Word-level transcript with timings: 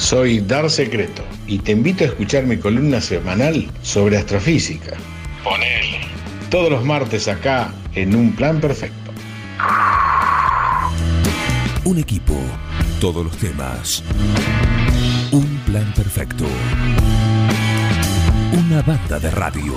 Soy 0.00 0.40
Dar 0.40 0.70
Secreto 0.70 1.22
y 1.46 1.58
te 1.58 1.72
invito 1.72 2.04
a 2.04 2.06
escuchar 2.06 2.44
mi 2.44 2.56
columna 2.56 3.02
semanal 3.02 3.70
sobre 3.82 4.16
astrofísica. 4.16 4.96
Ponele. 5.44 6.00
Todos 6.48 6.70
los 6.70 6.84
martes 6.84 7.28
acá 7.28 7.72
en 7.94 8.16
Un 8.16 8.32
Plan 8.32 8.60
Perfecto. 8.60 9.12
Un 11.84 11.98
equipo, 11.98 12.34
todos 12.98 13.24
los 13.24 13.36
temas. 13.36 14.02
Un 15.32 15.60
plan 15.66 15.92
perfecto. 15.94 16.46
Una 18.52 18.80
banda 18.80 19.18
de 19.18 19.30
radio. 19.30 19.74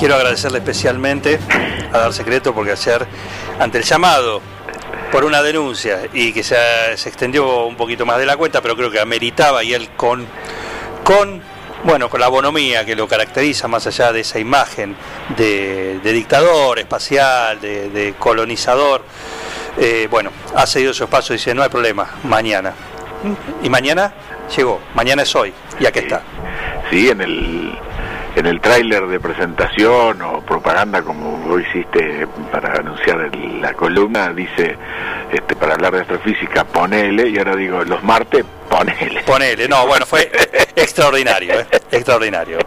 Quiero 0.00 0.14
agradecerle 0.14 0.60
especialmente 0.60 1.38
a 1.92 1.98
Dar 1.98 2.14
Secreto 2.14 2.54
porque 2.54 2.72
ayer, 2.72 3.06
ante 3.58 3.76
el 3.76 3.84
llamado 3.84 4.40
por 5.12 5.26
una 5.26 5.42
denuncia 5.42 6.08
y 6.14 6.32
que 6.32 6.42
se, 6.42 6.56
se 6.96 7.10
extendió 7.10 7.66
un 7.66 7.76
poquito 7.76 8.06
más 8.06 8.16
de 8.16 8.24
la 8.24 8.38
cuenta, 8.38 8.62
pero 8.62 8.74
creo 8.74 8.90
que 8.90 8.98
ameritaba 8.98 9.62
y 9.62 9.74
él 9.74 9.90
con, 9.98 10.26
con 11.04 11.42
bueno, 11.84 12.08
con 12.08 12.18
la 12.18 12.28
bonomía 12.28 12.86
que 12.86 12.96
lo 12.96 13.06
caracteriza, 13.06 13.68
más 13.68 13.86
allá 13.86 14.10
de 14.10 14.20
esa 14.20 14.38
imagen 14.38 14.96
de, 15.36 16.00
dictador 16.02 16.78
espacial, 16.78 17.60
de, 17.60 17.90
de 17.90 18.14
colonizador, 18.14 19.04
eh, 19.76 20.08
bueno, 20.10 20.30
ha 20.54 20.66
cedido 20.66 20.94
su 20.94 21.04
espacio 21.04 21.34
y 21.34 21.36
dice, 21.36 21.54
no 21.54 21.62
hay 21.62 21.68
problema, 21.68 22.08
mañana. 22.24 22.72
Y 23.62 23.68
mañana 23.68 24.14
llegó, 24.56 24.80
mañana 24.94 25.24
es 25.24 25.36
hoy, 25.36 25.52
y 25.78 25.84
aquí 25.84 25.98
está. 25.98 26.22
Sí, 26.88 27.10
en 27.10 27.20
el, 27.20 27.78
en 28.36 28.46
el 28.46 28.60
tráiler 28.60 29.06
de 29.06 29.18
presentación 29.20 30.22
o 30.22 30.40
propaganda 30.42 31.02
como 31.02 31.36
vos 31.38 31.60
hiciste 31.60 32.26
para 32.52 32.74
anunciar 32.74 33.20
el- 33.32 33.60
la 33.60 33.72
columna, 33.74 34.32
dice, 34.32 34.76
este, 35.32 35.56
para 35.56 35.74
hablar 35.74 35.92
de 35.94 36.00
astrofísica, 36.02 36.64
ponele, 36.64 37.28
y 37.28 37.38
ahora 37.38 37.56
digo, 37.56 37.84
los 37.84 38.02
martes, 38.02 38.44
ponele. 38.68 39.22
Ponele, 39.24 39.68
no, 39.68 39.86
bueno, 39.86 40.06
fue 40.06 40.30
extraordinario, 40.76 41.60
¿eh? 41.60 41.66
extraordinario. 41.90 42.58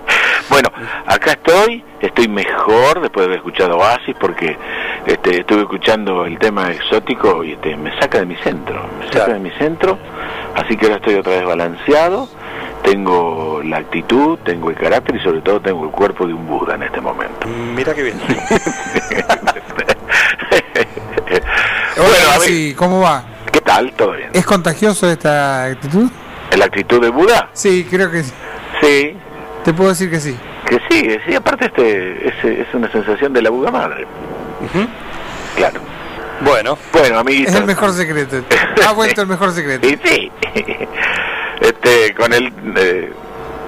Bueno, 0.49 0.69
acá 1.07 1.31
estoy, 1.31 1.83
estoy 2.01 2.27
mejor 2.27 2.99
después 3.01 3.21
de 3.23 3.25
haber 3.27 3.37
escuchado 3.37 3.77
Oasis 3.77 4.15
porque 4.19 4.57
este, 5.05 5.39
estuve 5.39 5.61
escuchando 5.61 6.25
el 6.25 6.37
tema 6.37 6.71
exótico 6.71 7.43
y 7.43 7.53
este, 7.53 7.75
me 7.77 7.97
saca 7.99 8.19
de 8.19 8.25
mi 8.25 8.35
centro, 8.37 8.85
me 8.99 9.05
saca 9.05 9.13
Claro. 9.25 9.33
de 9.33 9.39
mi 9.39 9.51
centro, 9.51 9.97
así 10.55 10.75
que 10.75 10.85
ahora 10.87 10.97
estoy 10.97 11.15
otra 11.15 11.31
vez 11.33 11.45
balanceado, 11.45 12.27
tengo 12.83 13.61
la 13.63 13.77
actitud, 13.77 14.37
tengo 14.43 14.69
el 14.69 14.75
carácter 14.75 15.15
y 15.15 15.19
sobre 15.23 15.41
todo 15.41 15.59
tengo 15.61 15.83
el 15.85 15.91
cuerpo 15.91 16.27
de 16.27 16.33
un 16.33 16.45
Buda 16.47 16.75
en 16.75 16.83
este 16.83 17.01
momento. 17.01 17.47
Mira 17.75 17.93
qué 17.93 18.03
bien. 18.03 18.19
bueno, 21.97 22.29
a 22.33 22.37
ver, 22.39 22.47
Sí, 22.47 22.73
¿cómo 22.77 23.01
va? 23.01 23.23
¿qué 23.51 23.61
tal? 23.61 23.91
¿Todo 23.93 24.11
bien? 24.13 24.29
¿Es 24.33 24.45
contagioso 24.45 25.09
esta 25.09 25.65
actitud? 25.65 26.09
¿La 26.57 26.65
actitud 26.65 27.01
de 27.01 27.09
Buda? 27.09 27.49
Sí, 27.53 27.87
creo 27.89 28.11
que 28.11 28.23
sí. 28.23 28.33
Sí, 28.81 29.15
Te 29.63 29.73
puedo 29.73 29.89
decir 29.89 30.09
que 30.09 30.19
sí. 30.19 30.37
que 30.67 30.79
sí, 30.89 31.17
sí, 31.25 31.35
aparte 31.35 31.65
este 31.65 32.27
es, 32.27 32.43
es 32.43 32.73
una 32.73 32.91
sensación 32.91 33.31
de 33.33 33.41
la 33.41 33.49
Buda 33.49 33.71
madre. 33.71 34.05
Claro. 35.55 35.79
Bueno, 36.41 36.77
Bueno, 36.91 37.19
amiguitos. 37.19 37.53
Es 37.53 37.59
el 37.59 37.65
mejor 37.65 37.91
secreto. 37.93 38.37
Ha 38.85 38.91
vuelto 38.91 39.21
el 39.21 39.27
mejor 39.27 39.51
secreto. 39.51 39.87
Y 39.87 39.97
sí, 40.03 40.31
este, 41.63 42.13
con 42.13 42.33
el 42.33 42.53
eh, 42.75 43.11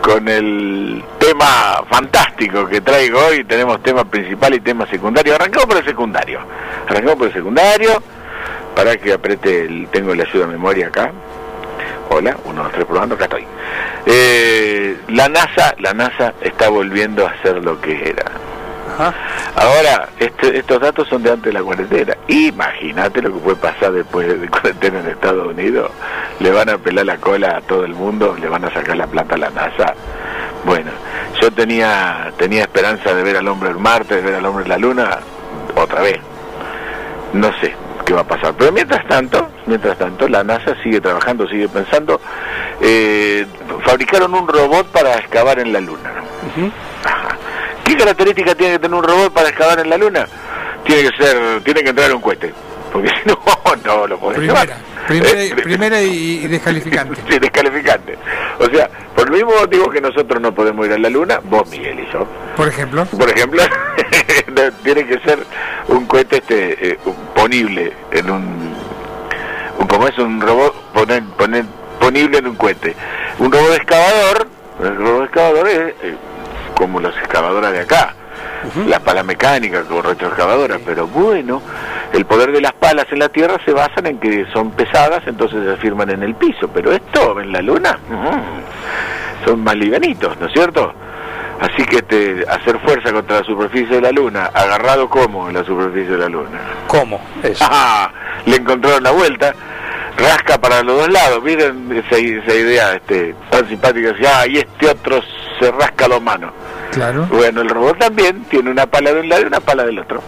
con 0.02 0.28
el 0.28 1.04
tema 1.18 1.84
fantástico 1.90 2.68
que 2.68 2.80
traigo 2.82 3.20
hoy, 3.26 3.44
tenemos 3.44 3.82
tema 3.82 4.06
principal 4.06 4.54
y 4.54 4.60
tema 4.60 4.86
secundario. 4.86 5.34
Arrancamos 5.34 5.66
por 5.66 5.78
el 5.78 5.86
secundario. 5.86 6.40
Arrancamos 6.88 7.16
por 7.16 7.28
el 7.28 7.34
secundario. 7.34 8.04
Para 8.75 8.97
que 8.97 9.14
apriete, 9.14 9.62
el, 9.62 9.88
tengo 9.88 10.14
la 10.14 10.24
ayuda 10.24 10.46
de 10.46 10.52
memoria 10.52 10.88
acá. 10.88 11.12
Hola, 12.09 12.38
uno, 12.44 12.64
dos, 12.64 12.72
tres, 12.74 12.86
probando, 12.86 13.16
acá 13.16 13.24
estoy. 13.24 13.46
Eh, 14.06 14.98
la 15.08 15.28
NASA, 15.28 15.74
la 15.80 15.94
NASA 15.94 16.34
está 16.42 16.69
volviendo 16.69 17.25
a 17.25 17.42
ser 17.42 17.64
lo 17.64 17.81
que 17.81 18.09
era. 18.09 18.31
Ahora, 19.56 20.09
este- 20.19 20.57
estos 20.57 20.79
datos 20.81 21.07
son 21.07 21.23
de 21.23 21.31
antes 21.31 21.45
de 21.45 21.53
la 21.53 21.63
cuarentena. 21.63 22.16
Imagínate 22.28 23.22
lo 23.22 23.33
que 23.33 23.39
puede 23.39 23.56
pasar 23.57 23.91
después 23.91 24.28
de 24.39 24.47
cuarentena 24.50 25.00
en 25.00 25.07
Estados 25.07 25.47
Unidos. 25.47 25.91
Le 26.39 26.51
van 26.51 26.69
a 26.69 26.78
pelar 26.78 27.06
la 27.06 27.17
cola 27.17 27.57
a 27.57 27.61
todo 27.61 27.85
el 27.85 27.94
mundo, 27.94 28.35
le 28.39 28.47
van 28.47 28.66
a 28.66 28.73
sacar 28.73 28.97
la 28.97 29.07
plata 29.07 29.35
a 29.35 29.38
la 29.38 29.50
NASA. 29.50 29.94
Bueno, 30.66 30.91
yo 31.41 31.51
tenía 31.51 32.31
tenía 32.38 32.61
esperanza 32.61 33.13
de 33.13 33.23
ver 33.23 33.38
al 33.38 33.47
hombre 33.47 33.69
en 33.69 33.81
Marte, 33.81 34.16
de 34.16 34.22
ver 34.22 34.35
al 34.35 34.45
hombre 34.45 34.63
en 34.63 34.69
la 34.69 34.78
Luna, 34.78 35.17
otra 35.75 36.01
vez. 36.01 36.19
No 37.33 37.51
sé 37.59 37.73
qué 38.06 38.13
va 38.13 38.22
a 38.22 38.27
pasar. 38.27 38.53
Pero 38.57 38.72
mientras 38.72 39.06
tanto, 39.07 39.47
mientras 39.66 39.97
tanto, 39.97 40.27
la 40.27 40.44
NASA 40.44 40.75
sigue 40.83 41.01
trabajando, 41.01 41.47
sigue 41.47 41.67
pensando. 41.67 42.19
Eh, 42.81 43.45
fabricaron 43.83 44.33
un 44.33 44.47
robot 44.47 44.88
para 44.88 45.16
excavar 45.17 45.59
en 45.59 45.72
la 45.73 45.79
Luna. 45.79 46.12
¿Qué 47.85 47.96
características 47.96 48.56
tiene 48.56 48.73
que 48.73 48.79
tener 48.79 48.97
un 48.97 49.03
robot 49.03 49.31
para 49.34 49.50
excavar 49.50 49.79
en 49.79 49.90
la 49.90 49.97
Luna? 49.97 50.28
Tiene 50.84 51.09
que 51.09 51.18
ser, 51.23 51.62
tiene 51.63 51.84
que 51.84 51.90
entrar 51.90 52.13
un 52.13 52.22
cohete, 52.22 52.53
porque 52.91 53.09
si 53.23 53.28
no, 53.29 53.40
no 53.85 54.07
lo 54.07 54.19
podés 54.19 54.40
Primera. 54.40 54.63
llevar. 54.66 54.78
Primera, 55.63 56.00
Eh, 56.01 56.07
y 56.07 56.47
descalificante. 56.47 57.22
Sí, 57.29 57.38
descalificante. 57.40 58.18
O 58.59 58.66
sea, 58.66 58.90
por 59.16 59.28
el 59.28 59.34
mismo 59.34 59.51
motivo 59.59 59.90
que 59.90 60.01
nosotros 60.01 60.41
no 60.41 60.53
podemos 60.53 60.85
ir 60.88 60.94
a 60.94 60.97
la 60.97 61.09
Luna, 61.09 61.40
vos, 61.44 61.69
Miguel 61.69 62.00
y 62.00 62.12
yo, 62.12 62.28
Por 62.57 62.68
ejemplo. 62.68 63.06
por 63.06 63.29
ejemplo, 63.29 63.62
tiene 64.84 65.06
que 65.06 65.19
ser 65.19 65.40
un 65.88 66.06
cohete 66.07 66.38
este 66.38 66.91
eh, 66.94 67.00
ponible 67.35 67.94
en 68.12 68.31
un, 68.31 68.74
un 69.79 69.88
como 69.88 70.07
es 70.07 70.18
un 70.18 70.41
robot 70.41 70.74
poner, 70.94 71.24
poner 71.38 71.66
ponible 72.00 72.40
en 72.40 72.47
un 72.47 72.56
cohete. 72.56 72.95
Un 73.40 73.51
robot 73.51 73.75
excavador, 73.75 74.47
el 74.84 74.95
robot 74.97 75.25
excavador 75.25 75.68
es 75.69 75.78
eh, 76.01 76.16
como 76.75 77.00
las 77.00 77.16
excavadoras 77.18 77.72
de 77.72 77.80
acá. 77.80 78.13
Las 78.88 79.00
palas 79.00 79.24
mecánicas 79.25 79.86
como 79.86 80.02
retroexcavadoras, 80.02 80.81
pero 80.86 81.08
bueno, 81.08 81.62
el 82.13 82.25
poder 82.25 82.52
de 82.52 82.62
las 82.62 82.74
palas 82.74 83.06
en 83.12 83.19
la 83.19 83.30
Tierra 83.30 83.58
se 83.63 83.72
basan 83.72 84.08
en 84.08 84.19
que 84.19 84.46
son 84.53 84.72
pesadas, 84.72 85.22
entonces 85.28 85.63
se 85.63 85.78
firman 85.78 86.09
en 86.09 86.24
el 86.24 86.36
piso, 86.36 86.68
pero 86.74 86.91
esto 86.91 87.40
en 87.40 87.52
la 87.52 87.62
Luna 87.62 88.00
son 89.46 89.63
más 89.63 89.75
livianitos, 89.75 90.38
¿no 90.40 90.47
es 90.47 90.53
cierto? 90.53 90.94
Así 91.59 91.86
que 91.86 91.97
este, 91.97 92.46
hacer 92.50 92.80
fuerza 92.80 93.13
contra 93.13 93.40
la 93.40 93.46
superficie 93.46 93.96
de 93.96 94.02
la 94.02 94.12
Luna, 94.12 94.50
agarrado 94.53 95.09
como 95.09 95.47
en 95.47 95.56
la 95.56 95.63
superficie 95.63 96.12
de 96.12 96.18
la 96.18 96.30
Luna. 96.30 96.59
¿cómo? 96.88 97.22
Eso. 97.44 97.66
Ah, 97.69 98.12
le 98.46 98.57
encontraron 98.57 99.03
la 99.03 99.12
vuelta, 99.12 99.53
rasca 100.18 100.57
para 100.57 100.84
los 100.84 100.97
dos 100.97 101.09
lados, 101.09 101.44
miren 101.44 101.92
esa, 101.92 102.18
esa 102.18 102.53
idea 102.53 102.94
este, 102.96 103.36
tan 103.50 103.68
simpática, 103.69 104.12
decía, 104.12 104.40
ah, 104.40 104.47
y 104.47 104.57
este 104.57 104.90
otro 104.90 105.22
se 105.59 105.72
rasca 105.72 106.07
los 106.07 106.22
manos. 106.22 106.52
Claro. 106.95 107.28
Bueno, 107.31 107.61
el 107.61 107.69
robot 107.69 107.97
también 108.00 108.44
tiene 108.45 108.69
una 108.72 108.85
pala 108.85 109.11
de 109.13 109.19
un 109.22 109.29
lado 109.29 109.41
y 109.44 109.45
una 109.45 109.59
pala 109.59 109.83
del 109.83 110.00
otro. 110.00 110.22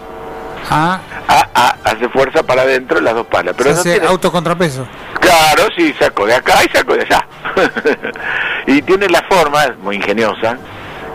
Ah, 0.70 1.00
Ah, 1.30 1.48
ah, 1.56 1.76
hace 1.84 2.08
fuerza 2.10 2.44
para 2.44 2.62
adentro 2.62 3.02
las 3.02 3.14
dos 3.14 3.28
palas, 3.28 3.54
pero 3.58 3.70
se 3.70 3.76
no 3.76 3.80
hace 3.82 3.92
tiene... 3.94 4.08
autocontrapeso. 4.08 4.88
Claro, 5.20 5.64
sí, 5.76 5.94
saco 6.00 6.26
de 6.26 6.36
acá 6.36 6.54
y 6.66 6.70
saco 6.76 6.94
de 6.96 7.02
allá. 7.02 7.28
y 8.68 8.82
tiene 8.82 9.10
la 9.10 9.22
forma, 9.24 9.76
muy 9.82 9.98
ingeniosa, 9.98 10.58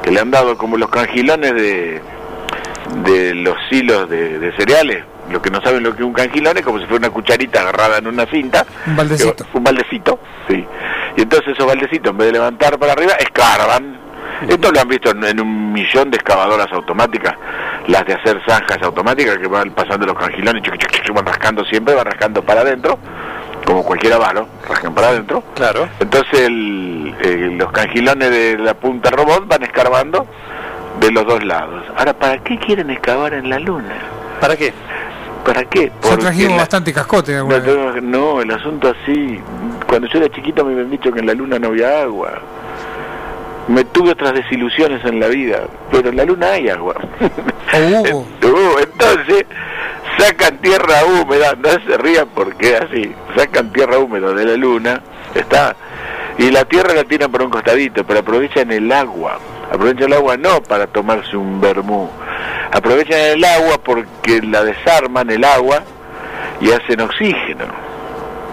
que 0.02 0.10
le 0.10 0.20
han 0.20 0.30
dado 0.30 0.56
como 0.58 0.76
los 0.76 0.90
cangilones 0.90 1.54
de, 1.54 2.02
de 3.04 3.34
los 3.34 3.56
hilos 3.70 4.08
de, 4.10 4.38
de 4.38 4.56
cereales. 4.56 5.04
Los 5.30 5.40
que 5.40 5.50
no 5.50 5.62
saben 5.62 5.82
lo 5.82 5.92
que 5.94 6.02
es 6.02 6.06
un 6.06 6.12
cangilón 6.12 6.58
es 6.58 6.64
como 6.64 6.78
si 6.78 6.84
fuera 6.84 7.06
una 7.06 7.10
cucharita 7.10 7.60
agarrada 7.60 7.98
en 7.98 8.06
una 8.08 8.26
cinta. 8.26 8.66
Un 8.86 8.96
baldecito. 8.96 9.46
Un 9.54 9.64
baldecito, 9.64 10.18
sí. 10.48 10.66
Y 11.16 11.22
entonces 11.22 11.52
esos 11.54 11.66
baldecitos, 11.66 12.10
en 12.10 12.18
vez 12.18 12.26
de 12.26 12.32
levantar 12.34 12.78
para 12.78 12.92
arriba, 12.92 13.12
escarban. 13.14 13.98
Esto 14.48 14.70
lo 14.72 14.80
han 14.80 14.88
visto 14.88 15.10
en, 15.10 15.24
en 15.24 15.40
un 15.40 15.72
millón 15.72 16.10
de 16.10 16.16
excavadoras 16.16 16.70
automáticas, 16.72 17.34
las 17.86 18.04
de 18.06 18.14
hacer 18.14 18.40
zanjas 18.46 18.78
automáticas 18.82 19.38
que 19.38 19.46
van 19.46 19.70
pasando 19.72 20.06
los 20.06 20.16
cangilones, 20.16 20.62
chuc, 20.62 20.76
chuc, 20.78 21.02
chuc, 21.02 21.14
van 21.16 21.26
rascando 21.26 21.64
siempre, 21.64 21.94
van 21.94 22.04
rascando 22.06 22.42
para 22.42 22.60
adentro, 22.62 22.98
como 23.66 23.84
cualquier 23.84 24.14
avalo, 24.14 24.48
rascan 24.68 24.94
para 24.94 25.08
adentro. 25.08 25.42
Claro. 25.54 25.88
Entonces 26.00 26.40
el- 26.40 27.14
eh, 27.20 27.54
los 27.58 27.70
cangilones 27.72 28.30
de 28.30 28.58
la 28.58 28.74
punta 28.74 29.10
robot 29.10 29.46
van 29.46 29.62
escarbando 29.62 30.26
de 31.00 31.10
los 31.10 31.24
dos 31.26 31.42
lados. 31.44 31.84
Ahora, 31.96 32.12
¿para 32.12 32.38
qué 32.38 32.58
quieren 32.58 32.90
excavar 32.90 33.34
en 33.34 33.48
la 33.48 33.58
luna? 33.58 33.94
¿Para 34.40 34.56
qué? 34.56 34.72
¿Para 35.44 35.64
qué? 35.64 35.86
Ya 35.86 35.92
Porque 36.00 36.22
trajimos 36.22 36.52
la- 36.52 36.56
bastante 36.58 36.92
cascote 36.92 37.36
alguna 37.36 37.58
no, 37.58 37.92
no, 37.94 38.00
no, 38.00 38.40
el 38.42 38.50
asunto 38.52 38.88
así. 39.02 39.40
Cuando 39.88 40.06
yo 40.08 40.18
era 40.18 40.28
chiquito 40.28 40.64
me 40.64 40.72
habían 40.72 40.90
dicho 40.90 41.10
que 41.12 41.18
en 41.20 41.26
la 41.26 41.34
luna 41.34 41.58
no 41.58 41.68
había 41.68 42.02
agua. 42.02 42.40
Me 43.68 43.84
tuve 43.84 44.10
otras 44.10 44.34
desilusiones 44.34 45.04
en 45.04 45.20
la 45.20 45.28
vida, 45.28 45.68
pero 45.90 46.08
en 46.08 46.16
la 46.16 46.24
luna 46.24 46.52
hay 46.52 46.68
agua. 46.68 46.94
Uh, 47.20 48.26
entonces 48.82 49.46
sacan 50.18 50.58
tierra 50.58 51.04
húmeda, 51.04 51.54
no 51.54 51.70
se 51.70 51.96
rían 51.98 52.28
porque 52.34 52.76
así, 52.76 53.14
sacan 53.36 53.72
tierra 53.72 53.98
húmeda 53.98 54.32
de 54.32 54.44
la 54.44 54.56
luna, 54.56 55.00
está, 55.34 55.76
y 56.38 56.50
la 56.50 56.64
tierra 56.64 56.94
la 56.94 57.04
tiran 57.04 57.30
por 57.30 57.42
un 57.42 57.50
costadito, 57.50 58.04
pero 58.04 58.20
aprovechan 58.20 58.70
el 58.72 58.90
agua, 58.90 59.38
Aprovechan 59.72 60.08
el 60.08 60.12
agua 60.12 60.36
no 60.36 60.62
para 60.62 60.86
tomarse 60.86 61.34
un 61.34 61.58
vermú. 61.58 62.10
Aprovechan 62.72 63.18
el 63.18 63.42
agua 63.42 63.78
porque 63.82 64.42
la 64.42 64.64
desarman 64.64 65.30
el 65.30 65.42
agua 65.44 65.82
y 66.60 66.70
hacen 66.70 67.00
oxígeno. 67.00 67.91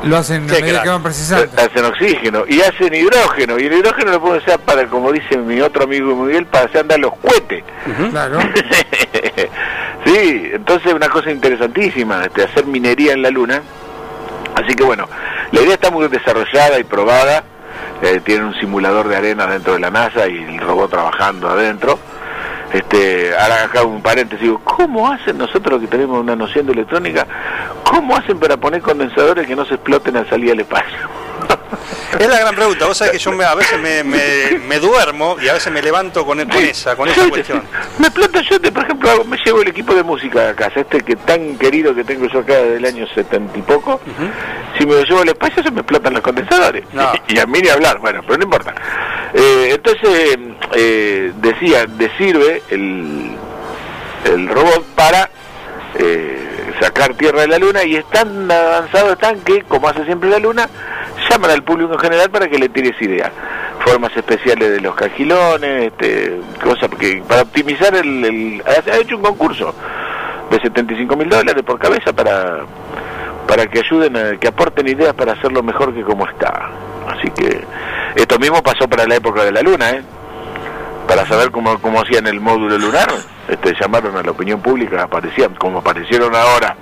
Lo 0.03 0.17
hacen 0.17 0.49
a 0.49 0.53
Sí, 0.55 0.61
medida 0.61 0.81
que 0.83 0.89
van 0.89 1.03
precisando. 1.03 1.49
Hacen 1.61 1.85
oxígeno 1.85 2.43
y 2.47 2.61
hacen 2.61 2.93
hidrógeno. 2.93 3.59
Y 3.59 3.65
el 3.65 3.73
hidrógeno 3.73 4.11
lo 4.11 4.21
pueden 4.21 4.41
usar 4.41 4.59
para, 4.59 4.87
como 4.87 5.11
dice 5.11 5.37
mi 5.37 5.59
otro 5.59 5.83
amigo 5.83 6.15
Miguel, 6.15 6.45
para 6.45 6.65
hacer 6.65 6.81
andar 6.81 6.99
los 6.99 7.13
cohetes. 7.17 7.63
Claro. 8.09 8.39
sí, 10.05 10.49
entonces 10.53 10.93
una 10.93 11.09
cosa 11.09 11.31
interesantísima, 11.31 12.23
este, 12.23 12.43
hacer 12.43 12.65
minería 12.65 13.13
en 13.13 13.21
la 13.21 13.29
Luna. 13.29 13.61
Así 14.55 14.73
que 14.75 14.83
bueno, 14.83 15.07
la 15.51 15.61
idea 15.61 15.73
está 15.73 15.91
muy 15.91 16.07
desarrollada 16.07 16.79
y 16.79 16.83
probada. 16.83 17.43
Eh, 18.01 18.21
tienen 18.23 18.45
un 18.45 18.55
simulador 18.55 19.09
de 19.09 19.17
arena 19.17 19.45
dentro 19.47 19.73
de 19.73 19.79
la 19.79 19.91
NASA 19.91 20.27
y 20.27 20.37
el 20.43 20.59
robot 20.59 20.91
trabajando 20.91 21.49
adentro. 21.49 21.99
Este, 22.71 23.35
ahora 23.35 23.63
acá 23.63 23.83
un 23.83 24.01
paréntesis, 24.01 24.43
digo, 24.43 24.61
¿cómo 24.63 25.11
hacen 25.11 25.37
nosotros 25.37 25.81
que 25.81 25.87
tenemos 25.87 26.19
una 26.19 26.35
noción 26.35 26.67
de 26.67 26.73
electrónica? 26.73 27.25
¿Cómo 27.83 28.15
hacen 28.15 28.39
para 28.39 28.57
poner 28.57 28.81
condensadores 28.81 29.47
que 29.47 29.55
no 29.55 29.65
se 29.65 29.75
exploten 29.75 30.17
al 30.17 30.29
salir 30.29 30.51
al 30.51 30.59
espacio? 30.59 31.28
Es 32.19 32.27
la 32.27 32.39
gran 32.39 32.55
pregunta. 32.55 32.85
Vos 32.87 32.97
sabés 32.97 33.13
que 33.13 33.19
yo 33.19 33.31
me- 33.31 33.43
a 33.45 33.53
veces 33.55 33.79
me, 33.79 34.03
me- 34.03 34.59
me 34.67 34.79
duermo 34.79 35.37
y 35.41 35.47
a 35.47 35.53
veces 35.53 35.71
me 35.71 35.81
levanto 35.81 36.25
con, 36.25 36.39
con 36.49 36.63
esa, 36.63 36.95
con 36.95 37.07
esa 37.07 37.29
cuestión. 37.29 37.63
Me 37.99 38.07
explota 38.07 38.41
yo, 38.41 38.59
te, 38.59 38.71
por 38.71 38.83
ejemplo, 38.83 39.09
hago- 39.11 39.23
me 39.25 39.37
llevo 39.45 39.61
el 39.61 39.67
equipo 39.69 39.93
de 39.93 40.03
música 40.03 40.49
a 40.49 40.55
casa, 40.55 40.79
este 40.81 41.01
que 41.01 41.15
tan 41.15 41.57
querido 41.57 41.93
que 41.93 42.03
tengo 42.03 42.27
yo 42.27 42.39
acá 42.39 42.53
desde 42.55 42.77
el 42.77 42.85
año 42.85 43.05
setenta 43.13 43.57
y 43.57 43.61
poco. 43.61 44.01
Si 44.77 44.85
me 44.85 44.93
lo 44.95 45.03
llevo 45.03 45.21
al 45.21 45.29
espacio 45.29 45.61
se 45.63 45.71
me 45.71 45.81
explotan 45.81 46.13
los 46.13 46.21
condensadores. 46.23 46.83
No. 46.93 47.11
y 47.27 47.39
a 47.39 47.45
mí 47.45 47.59
ni 47.61 47.69
hablar, 47.69 47.99
bueno, 47.99 48.21
pero 48.23 48.37
no 48.37 48.43
importa. 48.43 48.73
Eh, 49.33 49.69
entonces, 49.75 50.37
eh, 50.73 51.31
decía, 51.37 51.85
de 51.85 52.11
sirve 52.17 52.63
el, 52.69 53.35
el 54.25 54.47
robot 54.49 54.83
para 54.95 55.29
eh, 55.95 56.73
sacar 56.81 57.13
tierra 57.15 57.41
de 57.41 57.47
la 57.47 57.59
luna 57.59 57.83
y 57.83 57.95
están 57.95 58.49
avanzados 58.51 59.13
están 59.13 59.39
que, 59.41 59.61
como 59.63 59.87
hace 59.87 60.03
siempre 60.05 60.29
la 60.29 60.39
luna, 60.39 60.67
llaman 61.29 61.51
al 61.51 61.63
público 61.63 61.93
en 61.93 61.99
general 61.99 62.29
para 62.29 62.47
que 62.47 62.57
le 62.57 62.69
tires 62.69 62.99
ideas. 63.01 63.31
Formas 63.85 64.15
especiales 64.15 64.71
de 64.71 64.81
los 64.81 64.93
cajilones, 64.95 65.87
este, 65.87 66.39
cosas 66.63 66.89
que 66.99 67.21
para 67.27 67.43
optimizar 67.43 67.95
el, 67.95 68.25
el- 68.25 68.63
ha 68.65 68.97
hecho 68.97 69.15
un 69.17 69.23
concurso 69.23 69.73
de 70.51 70.59
75 70.59 71.15
mil 71.15 71.29
dólares 71.29 71.63
por 71.63 71.77
cabeza 71.79 72.11
para 72.13 72.59
para 73.47 73.65
que 73.65 73.79
ayuden, 73.79 74.15
a- 74.15 74.37
que 74.37 74.47
aporten 74.47 74.87
ideas 74.87 75.13
para 75.13 75.33
hacerlo 75.33 75.63
mejor 75.63 75.93
que 75.93 76.03
como 76.03 76.27
está. 76.27 76.69
Así 77.07 77.31
que 77.31 77.63
esto 78.15 78.37
mismo 78.37 78.61
pasó 78.61 78.87
para 78.87 79.05
la 79.07 79.15
época 79.15 79.43
de 79.43 79.51
la 79.51 79.61
luna, 79.61 79.89
¿eh? 79.89 80.01
Para 81.07 81.25
saber 81.25 81.49
cómo, 81.49 81.79
cómo 81.81 81.99
hacían 82.01 82.27
el 82.27 82.39
módulo 82.39 82.77
lunar, 82.77 83.07
este, 83.47 83.73
llamaron 83.79 84.15
a 84.15 84.21
la 84.21 84.29
opinión 84.31 84.61
pública, 84.61 85.01
aparecían, 85.03 85.55
como 85.55 85.79
aparecieron 85.79 86.35
ahora 86.35 86.75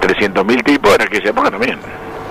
300.000 0.00 0.62
tipos, 0.64 0.94
en 0.94 1.02
aquella 1.02 1.30
época 1.30 1.50
también. 1.50 1.78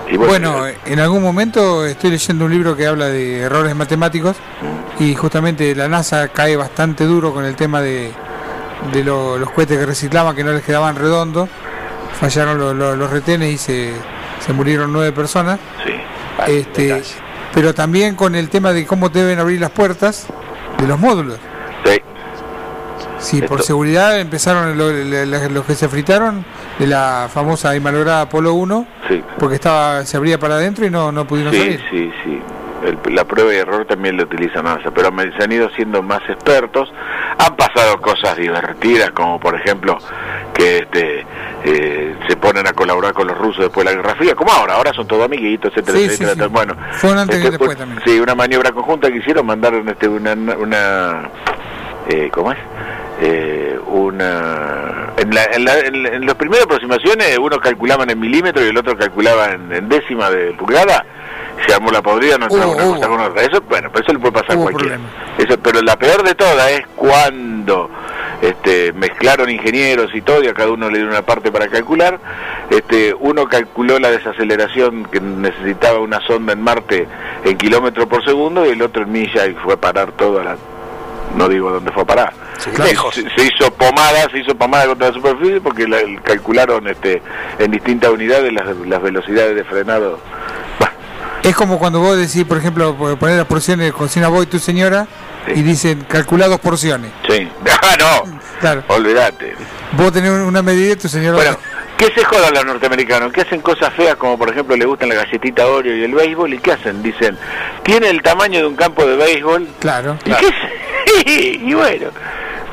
Y 0.10 0.16
Bueno, 0.18 0.64
en 0.86 1.00
algún 1.00 1.22
momento 1.22 1.86
estoy 1.86 2.12
leyendo 2.12 2.46
un 2.46 2.52
libro 2.52 2.76
que 2.78 2.88
habla 2.88 3.08
de 3.08 3.42
errores 3.42 3.76
matemáticos 3.76 4.38
y 5.00 5.14
justamente 5.16 5.76
la 5.76 5.88
NASA 5.88 6.30
cae 6.30 6.56
bastante 6.56 7.04
duro 7.04 7.34
con 7.34 7.44
el 7.44 7.56
tema 7.56 7.82
de, 7.82 8.12
de 8.94 9.04
lo- 9.04 9.38
los 9.38 9.52
cohetes 9.52 9.78
que 9.78 9.86
reciclaban 9.86 10.36
que 10.36 10.44
no 10.44 10.52
les 10.54 10.64
quedaban 10.64 10.96
redondos. 10.96 11.50
Fallaron 12.20 12.58
lo- 12.58 12.74
lo- 12.74 12.96
los 12.96 13.10
retenes 13.12 13.54
y 13.54 13.58
se, 13.58 13.94
se 14.46 14.54
murieron 14.54 14.92
nueve 14.94 15.12
personas. 15.12 15.60
sí. 15.86 15.92
Este, 16.48 17.02
pero 17.54 17.74
también 17.74 18.16
con 18.16 18.36
el 18.36 18.48
tema 18.50 18.72
de 18.72 18.86
cómo 18.86 19.10
deben 19.10 19.40
abrir 19.40 19.60
las 19.60 19.72
puertas 19.72 20.28
de 20.80 20.88
los 20.88 21.00
módulos. 21.00 21.38
Sí. 23.28 23.42
Sí, 23.42 23.42
por 23.42 23.62
seguridad 23.62 24.20
empezaron 24.20 24.78
los 24.78 25.66
que 25.66 25.76
se 25.76 25.90
fritaron 25.90 26.46
de 26.80 26.88
la 26.88 27.28
famosa 27.34 27.76
y 27.76 27.80
malograda 27.82 28.22
Apolo 28.22 28.54
1 28.54 28.88
Sí. 29.10 29.22
porque 29.38 29.56
estaba 29.56 30.06
se 30.06 30.16
abría 30.18 30.40
para 30.40 30.56
adentro 30.56 30.86
y 30.86 30.90
no, 30.90 31.12
no 31.12 31.26
pudieron 31.28 31.54
Sí, 31.54 31.60
salir. 31.60 31.82
sí, 31.92 32.12
sí. 32.24 32.42
El- 32.86 33.16
la 33.16 33.26
prueba 33.26 33.54
y 33.54 33.58
error 33.58 33.86
también 33.86 34.16
lo 34.16 34.24
utiliza 34.24 34.62
NASA, 34.62 34.92
pero 34.92 35.12
me- 35.12 35.32
se 35.36 35.44
han 35.44 35.52
ido 35.52 35.68
siendo 35.72 36.02
más 36.04 36.22
expertos. 36.30 36.90
Han 37.40 37.56
pasado 37.58 38.00
cosas 38.00 38.38
divertidas, 38.38 39.12
como 39.12 39.40
por 39.40 39.56
ejemplo 39.56 39.98
que 40.54 40.78
este, 40.80 41.26
eh, 41.66 42.16
se 42.30 42.36
ponen 42.38 42.66
a 42.68 42.74
colaborar 42.74 43.14
con 43.14 43.28
los 43.28 43.38
rusos 43.38 43.64
después 43.66 43.86
de 43.86 43.92
la 43.94 44.02
Guerra 44.02 44.16
Fría, 44.16 44.36
como 44.36 44.52
ahora, 44.54 44.76
ahora 44.76 44.94
son 44.94 45.06
todos 45.08 45.26
amiguitos, 45.26 45.72
etcétera, 45.76 45.98
Sí, 45.98 46.06
etcétera. 46.06 46.34
sí, 46.36 46.40
sí. 46.44 46.48
Bueno, 46.50 46.76
Fue 46.94 47.12
un 47.12 47.18
antes 47.18 47.40
y 47.40 47.42
después 47.44 47.68
pues, 47.68 47.78
también. 47.78 48.00
Sí, 48.06 48.20
una 48.20 48.36
maniobra 48.36 48.72
conjunta 48.72 49.10
que 49.12 49.18
hicieron, 49.18 49.46
mandaron 49.46 49.90
este, 49.90 50.08
una, 50.08 50.34
una 50.34 51.30
eh, 52.10 52.30
¿cómo 52.32 52.52
es? 52.54 52.58
Eh, 53.20 53.80
una 53.88 55.14
en, 55.18 55.34
la, 55.34 55.44
en, 55.46 55.66
la- 55.66 55.80
en 55.80 56.06
en 56.06 56.26
las 56.28 56.36
primeras 56.36 56.66
aproximaciones 56.66 57.36
uno 57.40 57.58
calculaban 57.60 58.10
en 58.12 58.20
milímetros 58.20 58.64
y 58.66 58.70
el 58.70 58.78
otro 58.78 58.96
calculaba 58.96 59.54
en, 59.54 59.90
décima 59.90 60.30
de 60.30 60.52
pulgada 60.54 61.04
se 61.66 61.74
armó 61.74 61.90
la 61.90 62.04
podrida 62.04 62.38
no 62.38 62.46
entraba 62.46 62.68
Hubo, 62.68 62.76
una 62.76 62.86
hubo. 62.86 62.94
cosa 62.96 63.08
con 63.08 63.20
otra 63.22 63.42
eso 63.42 63.62
bueno 63.68 63.90
pero 63.92 64.04
eso 64.06 64.14
le 64.14 64.20
puede 64.20 64.34
pasar 64.34 64.52
a 64.58 64.62
cualquiera 64.62 64.98
problema. 64.98 65.10
eso 65.40 65.60
pero 65.64 65.82
la 65.82 65.96
peor 65.98 66.22
de 66.24 66.36
todas 66.36 66.72
es 66.72 66.86
cuando 66.96 67.90
este, 68.44 68.94
mezclaron 68.94 69.50
ingenieros 69.50 70.14
y 70.14 70.22
todo 70.22 70.44
y 70.44 70.48
a 70.48 70.54
cada 70.54 70.70
uno 70.72 70.88
le 70.88 70.98
dieron 71.00 71.10
una 71.14 71.24
parte 71.24 71.52
para 71.52 71.68
calcular 71.70 72.20
este 72.70 73.16
uno 73.20 73.46
calculó 73.48 73.98
la 73.98 74.12
desaceleración 74.12 75.06
que 75.06 75.20
necesitaba 75.20 75.98
una 76.00 76.20
sonda 76.22 76.54
en 76.54 76.62
Marte 76.62 77.08
en 77.44 77.58
kilómetros 77.58 78.06
por 78.06 78.24
segundo 78.24 78.64
y 78.68 78.70
el 78.74 78.82
otro 78.84 79.02
en 79.04 79.12
milla 79.12 79.48
y 79.48 79.56
fue 79.56 79.74
a 79.74 79.78
parar 79.78 80.12
todo 80.12 80.40
a 80.40 80.44
la 80.44 80.58
no 81.38 81.48
digo 81.48 81.70
dónde 81.72 81.92
fue 81.92 82.04
a 82.04 82.06
parar 82.06 82.34
Sí, 82.58 82.70
Claro. 82.72 83.12
se, 83.12 83.22
se 83.30 83.46
hizo 83.46 83.72
pomada, 83.74 84.28
se 84.32 84.40
hizo 84.40 84.56
pomada 84.56 84.88
contra 84.88 85.08
la 85.10 85.14
superficie 85.14 85.62
porque 85.62 85.88
la- 85.88 86.00
calcularon 86.24 86.88
este 86.88 87.22
en 87.60 87.72
distintas 87.72 88.10
unidades 88.10 88.52
las, 88.52 88.66
las 88.88 89.02
velocidades 89.02 89.56
de 89.56 89.64
frenado. 89.64 90.20
Bah, 90.80 90.92
Es 91.44 91.56
como 91.56 91.78
cuando 91.78 92.00
vos 92.00 92.18
decís, 92.18 92.44
por 92.46 92.58
ejemplo, 92.58 92.96
po- 92.96 93.16
poner 93.18 93.38
las 93.38 93.46
porciones, 93.46 93.94
cocina 93.94 94.28
vos 94.28 94.44
y 94.44 94.48
tu 94.48 94.58
señora, 94.60 95.08
Sí. 95.46 95.54
y 95.60 95.62
dicen 95.62 96.04
calcula 96.10 96.48
dos 96.48 96.60
porciones. 96.60 97.12
sí. 97.30 97.48
Ah, 97.90 97.96
no, 97.98 98.40
Claro, 98.60 98.84
olvídate. 98.88 99.54
vos 99.94 100.12
tenés 100.12 100.32
una 100.32 100.62
medida 100.62 100.94
y 100.94 100.96
tu 100.98 101.08
señora 101.08 101.38
Bueno. 101.38 101.58
¿qué 101.96 102.08
se 102.14 102.24
jodan 102.26 102.54
los 102.54 102.66
norteamericanos? 102.66 103.32
Que 103.32 103.42
hacen 103.42 103.62
cosas 103.62 103.94
feas 103.94 104.16
como 104.18 104.38
por 104.38 104.50
ejemplo 104.50 104.76
le 104.76 104.86
gustan 104.86 105.08
la 105.10 105.16
galletita 105.16 105.66
Oreo 105.68 105.96
y 105.96 106.04
el 106.04 106.14
béisbol 106.14 106.54
y 106.54 106.58
qué 106.58 106.74
hacen? 106.74 107.02
Dicen, 107.02 107.38
tiene 107.84 108.10
el 108.10 108.22
tamaño 108.22 108.60
de 108.60 108.66
un 108.66 108.76
campo 108.76 109.06
de 109.06 109.16
béisbol. 109.16 109.68
Claro. 109.80 110.18
¿Y 110.26 110.32
qué 110.32 110.48
es? 110.48 110.54
y 111.26 111.74
bueno, 111.74 112.08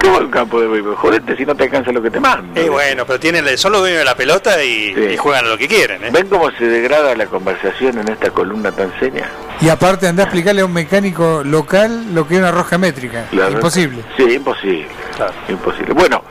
¿cómo 0.02 0.18
un 0.18 0.30
campo 0.30 0.60
de 0.60 0.68
béisbol? 0.68 0.96
Jodete 0.96 1.36
si 1.36 1.44
no 1.44 1.54
te 1.54 1.64
alcanza 1.64 1.92
lo 1.92 2.02
que 2.02 2.10
te 2.10 2.20
manda. 2.20 2.60
Y 2.60 2.68
bueno, 2.68 3.04
pero 3.06 3.18
tienen, 3.20 3.56
son 3.58 3.72
los 3.72 3.80
dueños 3.80 3.98
de 4.00 4.04
la 4.04 4.14
pelota 4.16 4.62
y, 4.62 4.94
Sí. 4.94 5.00
y 5.14 5.16
juegan 5.16 5.46
a 5.46 5.48
lo 5.48 5.58
que 5.58 5.68
quieren. 5.68 6.04
¿eh? 6.04 6.10
¿Ven 6.12 6.28
cómo 6.28 6.50
se 6.52 6.66
degrada 6.66 7.14
la 7.14 7.26
conversación 7.26 7.98
en 7.98 8.08
esta 8.08 8.30
columna 8.30 8.72
tan 8.72 8.92
seria? 8.98 9.28
Y 9.60 9.68
aparte 9.68 10.06
andá 10.08 10.24
a 10.24 10.26
explicarle 10.26 10.62
a 10.62 10.66
un 10.66 10.72
mecánico 10.72 11.42
local 11.44 12.14
lo 12.14 12.26
que 12.26 12.34
es 12.34 12.40
una 12.40 12.50
roja 12.50 12.76
métrica. 12.78 13.26
La 13.32 13.50
Imposible. 13.50 14.02
Sí, 14.16 14.24
imposible. 14.34 14.86
Claro. 15.16 15.32
Imposible. 15.48 15.92
Bueno, 15.94 16.22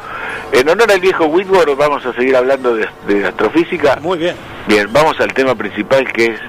en 0.51 0.67
honor 0.69 0.91
al 0.91 0.99
viejo 0.99 1.25
Whitworth 1.25 1.75
vamos 1.77 2.05
a 2.05 2.13
seguir 2.13 2.35
hablando 2.35 2.75
de, 2.75 2.87
de 3.07 3.25
astrofísica. 3.25 3.97
Muy 4.01 4.19
bien. 4.19 4.35
Bien, 4.67 4.87
vamos 4.91 5.19
al 5.19 5.33
tema 5.33 5.55
principal 5.55 6.05
que 6.11 6.25
es 6.27 6.39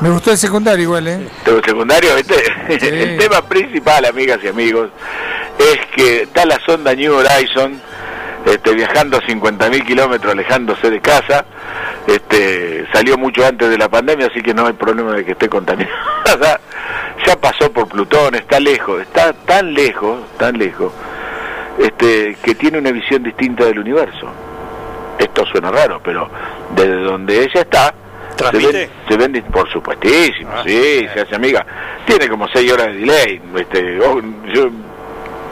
Me 0.00 0.10
gustó 0.10 0.30
el 0.30 0.38
secundario 0.38 0.84
igual, 0.84 1.08
¿eh? 1.08 1.28
tema 1.44 1.60
secundario. 1.64 2.14
¿viste? 2.16 2.34
Sí. 2.78 2.88
El 2.88 3.18
tema 3.18 3.42
principal, 3.42 4.04
amigas 4.04 4.38
y 4.44 4.48
amigos, 4.48 4.90
es 5.58 5.78
que 5.94 6.22
está 6.22 6.46
la 6.46 6.58
sonda 6.64 6.94
New 6.94 7.14
Horizon 7.14 7.80
este, 8.44 8.74
viajando 8.74 9.20
50.000 9.20 9.84
kilómetros, 9.84 10.32
alejándose 10.32 10.90
de 10.90 11.00
casa. 11.00 11.44
Este, 12.06 12.86
salió 12.92 13.18
mucho 13.18 13.44
antes 13.44 13.68
de 13.68 13.76
la 13.76 13.88
pandemia, 13.88 14.28
así 14.28 14.40
que 14.40 14.54
no 14.54 14.66
hay 14.66 14.72
problema 14.72 15.12
de 15.12 15.24
que 15.24 15.32
esté 15.32 15.48
contaminada. 15.48 15.94
ya 17.26 17.36
pasó 17.36 17.70
por 17.72 17.88
Plutón, 17.88 18.36
está 18.36 18.60
lejos, 18.60 19.02
está 19.02 19.32
tan 19.32 19.74
lejos, 19.74 20.20
tan 20.38 20.56
lejos, 20.56 20.92
este, 21.78 22.36
que 22.42 22.54
tiene 22.54 22.78
una 22.78 22.92
visión 22.92 23.22
distinta 23.22 23.64
del 23.64 23.80
universo. 23.80 24.30
Esto 25.18 25.44
suena 25.46 25.70
raro, 25.70 26.00
pero 26.02 26.30
desde 26.74 27.02
donde 27.02 27.42
ella 27.42 27.60
está, 27.62 27.92
se 28.38 28.44
¿Transmite? 28.44 28.72
ven, 28.72 28.90
se 29.08 29.16
ven 29.16 29.32
di- 29.32 29.40
por 29.42 29.68
supuestísimo, 29.70 30.50
Ah, 30.54 30.62
sí, 30.64 31.06
se 31.12 31.20
hace 31.20 31.34
amiga. 31.34 31.66
Tiene 32.06 32.28
como 32.28 32.46
6 32.52 32.72
horas 32.72 32.86
de 32.88 32.92
delay. 32.94 33.40
Este, 33.56 34.00
oh, 34.00 34.20
yo, 34.54 34.70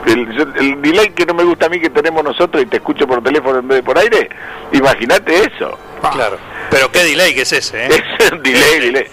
el, 0.05 0.31
yo- 0.35 0.45
el 0.55 0.81
delay 0.81 1.09
que 1.09 1.25
no 1.25 1.33
me 1.33 1.43
gusta 1.43 1.65
a 1.65 1.69
mí 1.69 1.79
que 1.79 1.89
tenemos 1.89 2.23
nosotros 2.23 2.63
y 2.63 2.65
te 2.65 2.77
escucho 2.77 3.05
por 3.07 3.21
teléfono 3.23 3.59
en 3.59 3.67
vez 3.67 3.77
de 3.79 3.83
por 3.83 3.97
aire, 3.97 4.29
imagínate 4.71 5.35
eso. 5.45 5.77
Claro. 6.13 6.37
Pero 6.69 6.91
qué 6.91 7.03
delay 7.03 7.33
que 7.33 7.41
es 7.41 7.51
ese, 7.53 7.85
¿eh? 7.85 7.89
Es 8.19 8.31
un 8.31 8.43
delay, 8.43 8.79
delay. 8.81 9.05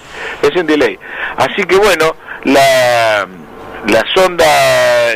Es 0.42 0.56
un 0.56 0.66
delay. 0.66 0.98
Así 1.36 1.62
que 1.64 1.76
bueno, 1.76 2.14
la, 2.44 3.26
la 3.88 4.02
sonda 4.14 4.44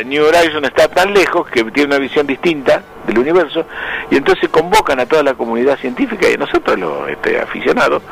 New 0.05 0.25
Horizon 0.25 0.63
está 0.65 0.87
tan 0.87 1.13
lejos 1.13 1.47
que 1.49 1.63
tiene 1.65 1.87
una 1.87 1.97
visión 1.97 2.27
distinta 2.27 2.83
del 3.07 3.17
universo 3.17 3.65
y 4.11 4.17
entonces 4.17 4.49
convocan 4.49 4.99
a 4.99 5.05
toda 5.05 5.23
la 5.23 5.33
comunidad 5.33 5.77
científica 5.77 6.29
y 6.29 6.33
a 6.35 6.37
nosotros 6.37 6.77
los 6.77 7.09
este, 7.09 7.39
aficionados 7.39 8.03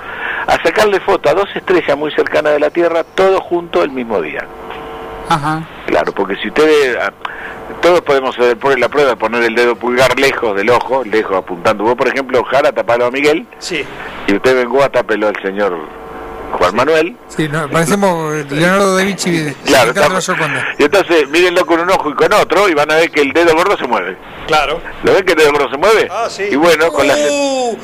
a 0.48 0.62
sacarle 0.64 1.00
foto 1.00 1.30
a 1.30 1.34
dos 1.34 1.50
estrellas 1.56 1.98
muy 1.98 2.12
cercanas 2.12 2.54
de 2.54 2.60
la 2.60 2.70
Tierra, 2.70 3.04
todos 3.04 3.42
juntos 3.42 3.84
el 3.84 3.92
mismo 3.92 4.22
día. 4.22 4.46
Ajá. 5.30 5.62
Claro, 5.86 6.14
porque 6.14 6.38
si 6.38 6.48
ustedes, 6.48 6.98
ah, 7.02 7.12
todos 7.82 8.02
podemos 8.02 8.38
hacer 8.38 8.58
la 8.80 8.88
prueba, 8.90 9.16
poner 9.18 9.44
el 9.44 9.56
dedo 9.56 9.76
pulgar 9.76 10.18
lejos 10.18 10.56
del 10.56 10.70
ojo, 10.70 11.04
lejos 11.04 11.36
apuntando. 11.38 11.84
Vos, 11.84 11.96
por 11.96 12.08
ejemplo, 12.08 12.44
Jara, 12.46 12.72
tapalo 12.72 13.06
a 13.06 13.12
Miguel, 13.12 13.46
Sí. 13.60 13.84
y 14.28 14.34
usted 14.34 14.56
vengo 14.56 14.82
a 14.84 14.90
tapelo 14.90 15.28
al 15.28 15.36
señor 15.42 15.78
Juan 16.52 16.76
Manuel. 16.76 17.18
Sí, 17.28 17.48
no, 17.50 17.70
parecemos 17.70 18.34
Leonardo 18.50 18.96
da 18.96 19.04
Vinci 19.04 19.54
Claro, 19.66 19.92
estamos- 19.92 20.30
y 20.78 20.84
entonces 20.84 21.28
mírenlo 21.30 21.66
con 21.66 21.80
un 21.80 21.90
ojo 21.90 22.10
y 22.10 22.14
con 22.14 22.32
otro 22.34 22.68
y 22.70 22.74
van 22.74 22.90
a 22.92 22.96
ver 22.96 23.12
que 23.12 23.22
el 23.22 23.34
dedo 23.34 23.56
gordo 23.56 23.78
se 23.78 23.86
mueve. 23.88 24.18
Claro. 24.48 24.80
¿Lo 25.04 25.14
ven 25.14 25.26
que 25.26 25.34
el 25.34 25.38
dedo 25.40 25.52
gordo 25.52 25.70
se 25.70 25.78
mueve? 25.78 26.08
Ah, 26.12 26.28
sí. 26.30 26.44
Y 26.52 26.56
bueno, 26.56 26.88
con 26.92 27.06
las... 27.08 27.18
Uh, 27.20 27.78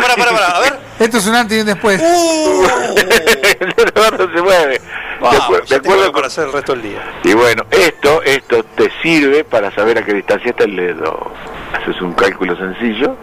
pará, 0.00 0.14
pará, 0.16 0.30
pará, 0.32 0.46
a 0.56 0.60
ver. 0.60 0.78
Esto 0.98 1.18
es 1.18 1.26
un 1.28 1.34
antes 1.36 1.56
y 1.56 1.60
un 1.60 1.66
después. 1.66 2.00
Uh. 2.02 2.66
el 3.60 3.72
dedo 3.76 3.92
gordo 4.10 4.30
se 4.34 4.42
mueve. 4.42 4.80
Vamos, 5.20 5.34
de, 5.34 5.42
acuer- 5.42 5.66
de 5.68 5.76
acuerdo 5.76 6.04
con- 6.04 6.12
para 6.12 6.26
hacer 6.26 6.44
el 6.46 6.52
resto 6.52 6.72
del 6.72 6.82
día. 6.82 7.02
Y 7.24 7.32
bueno, 7.34 7.64
esto, 7.70 8.22
esto 8.22 8.64
te 8.76 8.87
sirve 9.02 9.44
para 9.44 9.70
saber 9.74 9.98
a 9.98 10.02
qué 10.04 10.14
distancia 10.14 10.50
está 10.50 10.64
el 10.64 10.76
dedo. 10.76 11.30
Haces 11.72 12.00
un 12.00 12.12
cálculo 12.14 12.56
sencillo. 12.56 13.16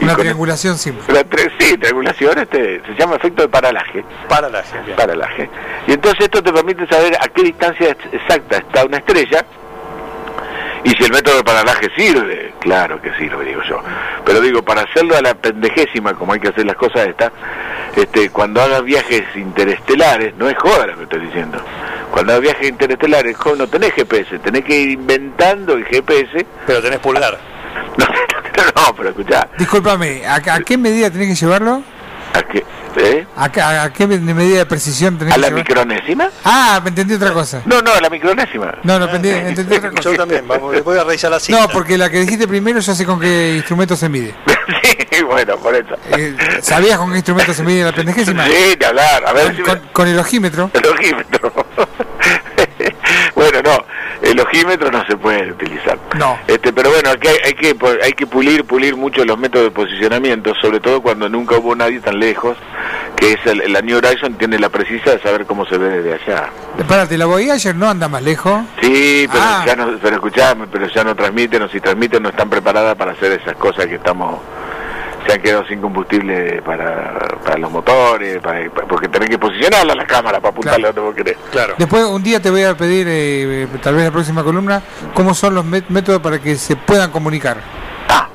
y 0.00 0.04
Una 0.04 0.14
triangulación 0.16 0.76
simple. 0.78 1.02
La 1.12 1.22
tri- 1.24 1.50
sí, 1.58 1.76
triangulación 1.78 2.38
este, 2.38 2.82
se 2.86 2.94
llama 2.98 3.16
efecto 3.16 3.42
de 3.42 3.48
paralaje. 3.48 4.04
Para 4.28 4.48
la 4.48 4.62
gente. 4.62 4.92
Paralaje. 4.92 5.48
Y 5.86 5.92
entonces 5.92 6.24
esto 6.24 6.42
te 6.42 6.52
permite 6.52 6.86
saber 6.86 7.14
a 7.20 7.26
qué 7.28 7.42
distancia 7.42 7.88
ex- 7.90 8.12
exacta 8.12 8.58
está 8.58 8.84
una 8.84 8.98
estrella. 8.98 9.44
Y 10.88 10.92
si 10.92 11.04
el 11.04 11.12
método 11.12 11.36
de 11.36 11.44
paralaje 11.44 11.86
sirve, 11.94 12.54
claro 12.60 12.98
que 13.02 13.12
sirve, 13.18 13.44
digo 13.44 13.60
yo. 13.68 13.82
Pero 14.24 14.40
digo, 14.40 14.62
para 14.62 14.82
hacerlo 14.82 15.18
a 15.18 15.20
la 15.20 15.34
pendejésima, 15.34 16.14
como 16.14 16.32
hay 16.32 16.40
que 16.40 16.48
hacer 16.48 16.64
las 16.64 16.76
cosas 16.76 17.08
estas, 17.08 17.30
este, 17.94 18.30
cuando 18.30 18.62
hagas 18.62 18.82
viajes 18.84 19.24
interestelares, 19.34 20.34
no 20.36 20.48
es 20.48 20.56
joda 20.56 20.86
lo 20.86 20.96
que 20.96 21.02
estoy 21.02 21.20
diciendo. 21.26 21.62
Cuando 22.10 22.32
hagas 22.32 22.42
viajes 22.42 22.68
interestelares, 22.70 23.36
no 23.58 23.66
tenés 23.66 23.92
GPS, 23.92 24.38
tenés 24.38 24.64
que 24.64 24.80
ir 24.80 24.90
inventando 24.92 25.74
el 25.74 25.84
GPS. 25.84 26.46
Pero 26.66 26.80
tenés 26.80 27.00
pulgar. 27.00 27.38
No, 27.98 28.64
no, 28.64 28.86
no, 28.86 28.96
pero 28.96 29.10
escuchá, 29.10 29.48
Discúlpame, 29.56 30.26
¿a, 30.26 30.36
a 30.36 30.60
qué 30.62 30.76
medida 30.76 31.10
tenés 31.10 31.28
que 31.28 31.34
llevarlo? 31.36 31.82
¿A 32.38 32.42
qué, 32.42 32.64
eh? 32.96 33.26
¿A, 33.36 33.82
a 33.84 33.92
qué 33.92 34.06
me- 34.06 34.18
medida 34.18 34.58
de 34.58 34.66
precisión 34.66 35.18
tenés 35.18 35.34
¿A 35.34 35.38
la 35.38 35.50
micronésima? 35.50 36.30
Ah, 36.44 36.80
me 36.82 36.90
entendí 36.90 37.14
otra 37.14 37.32
cosa. 37.32 37.62
No, 37.66 37.80
no, 37.82 37.92
a 37.92 38.00
la 38.00 38.08
micronésima. 38.10 38.74
No, 38.82 38.98
no, 38.98 39.04
entendí, 39.06 39.28
entendí 39.30 39.76
otra 39.76 39.90
cosa. 39.90 40.02
Yo 40.02 40.16
también, 40.16 40.46
vamos, 40.48 40.82
voy 40.84 40.98
a 40.98 41.04
revisar 41.04 41.30
la 41.30 41.40
cita. 41.40 41.60
No, 41.60 41.68
porque 41.68 41.96
la 41.98 42.10
que 42.10 42.20
dijiste 42.20 42.48
primero 42.48 42.80
ya 42.80 42.94
sé 42.94 43.04
con 43.04 43.20
qué 43.20 43.54
instrumento 43.56 43.96
se 43.96 44.08
mide. 44.08 44.34
sí, 45.10 45.22
bueno, 45.22 45.56
por 45.58 45.74
eso. 45.74 45.94
Eh, 46.16 46.36
¿Sabías 46.62 46.98
con 46.98 47.10
qué 47.10 47.16
instrumento 47.16 47.52
se 47.54 47.62
mide 47.62 47.84
la 47.84 47.92
pendejésima? 47.92 48.44
Sí, 48.46 48.74
de 48.78 48.86
hablar, 48.86 49.24
a 49.26 49.32
ver 49.32 49.56
si 49.56 49.62
Con, 49.62 49.80
me- 49.82 49.92
con 49.92 50.08
el 50.08 50.18
ojímetro. 50.18 50.70
El 50.74 50.86
ojímetro. 50.86 51.52
No, 54.52 54.58
el 54.58 54.64
ojímetro 54.64 54.90
no 54.90 55.04
se 55.06 55.16
puede 55.16 55.52
utilizar. 55.52 55.98
No. 56.16 56.38
Este, 56.46 56.72
pero 56.72 56.90
bueno, 56.90 57.10
aquí 57.10 57.28
hay, 57.28 57.36
hay 57.44 57.54
que 57.54 57.76
hay 58.02 58.12
que 58.12 58.26
pulir 58.26 58.64
pulir 58.64 58.96
mucho 58.96 59.24
los 59.24 59.38
métodos 59.38 59.66
de 59.66 59.70
posicionamiento, 59.70 60.54
sobre 60.60 60.80
todo 60.80 61.00
cuando 61.00 61.28
nunca 61.28 61.56
hubo 61.56 61.74
nadie 61.74 62.00
tan 62.00 62.18
lejos, 62.18 62.56
que 63.16 63.32
es 63.32 63.46
el, 63.46 63.72
la 63.72 63.80
New 63.80 63.98
Horizon 63.98 64.34
tiene 64.34 64.58
la 64.58 64.68
precisa 64.68 65.10
de 65.12 65.20
saber 65.22 65.46
cómo 65.46 65.66
se 65.66 65.76
ve 65.78 65.88
desde 66.00 66.14
allá. 66.14 66.50
Espérate, 66.78 67.18
la 67.18 67.26
Voyager 67.26 67.74
no 67.74 67.88
anda 67.88 68.08
más 68.08 68.22
lejos. 68.22 68.62
Sí, 68.80 69.26
pero 69.30 69.44
Ah. 69.44 69.64
ya 69.66 69.76
no, 69.76 69.98
pero 70.00 70.16
escuchame, 70.16 70.66
pero 70.70 70.86
ya 70.88 71.04
no 71.04 71.14
transmiten, 71.14 71.62
o 71.62 71.68
si 71.68 71.80
transmiten 71.80 72.22
no 72.22 72.28
están 72.30 72.48
preparadas 72.50 72.94
para 72.96 73.12
hacer 73.12 73.32
esas 73.32 73.56
cosas 73.56 73.86
que 73.86 73.96
estamos 73.96 74.40
se 75.28 75.34
han 75.34 75.42
quedado 75.42 75.66
sin 75.66 75.80
combustible 75.80 76.62
para, 76.62 77.18
para 77.44 77.58
los 77.58 77.70
motores, 77.70 78.38
para- 78.38 78.70
para- 78.70 78.86
porque 78.86 79.08
tenés 79.08 79.28
que 79.28 79.38
posicionarla 79.38 79.94
la 79.94 80.06
cámara 80.06 80.40
para 80.40 80.50
apuntarle 80.50 80.86
a 80.88 80.92
donde 80.92 81.00
vos 81.02 81.14
querés. 81.14 81.36
Claro. 81.52 81.74
Después 81.76 82.02
un 82.04 82.22
día 82.22 82.40
te 82.40 82.50
voy 82.50 82.62
a 82.62 82.74
pedir, 82.74 83.06
eh, 83.06 83.62
eh, 83.64 83.68
tal 83.82 83.92
vez 83.94 84.00
en 84.02 84.06
la 84.08 84.12
próxima 84.12 84.42
columna, 84.42 84.82
cómo 85.12 85.34
son 85.34 85.54
los 85.54 85.64
mé- 85.66 85.84
métodos 85.90 86.22
para 86.22 86.38
que 86.38 86.56
se 86.56 86.76
puedan 86.76 87.10
comunicar. 87.10 87.58
Ah, 88.08 88.26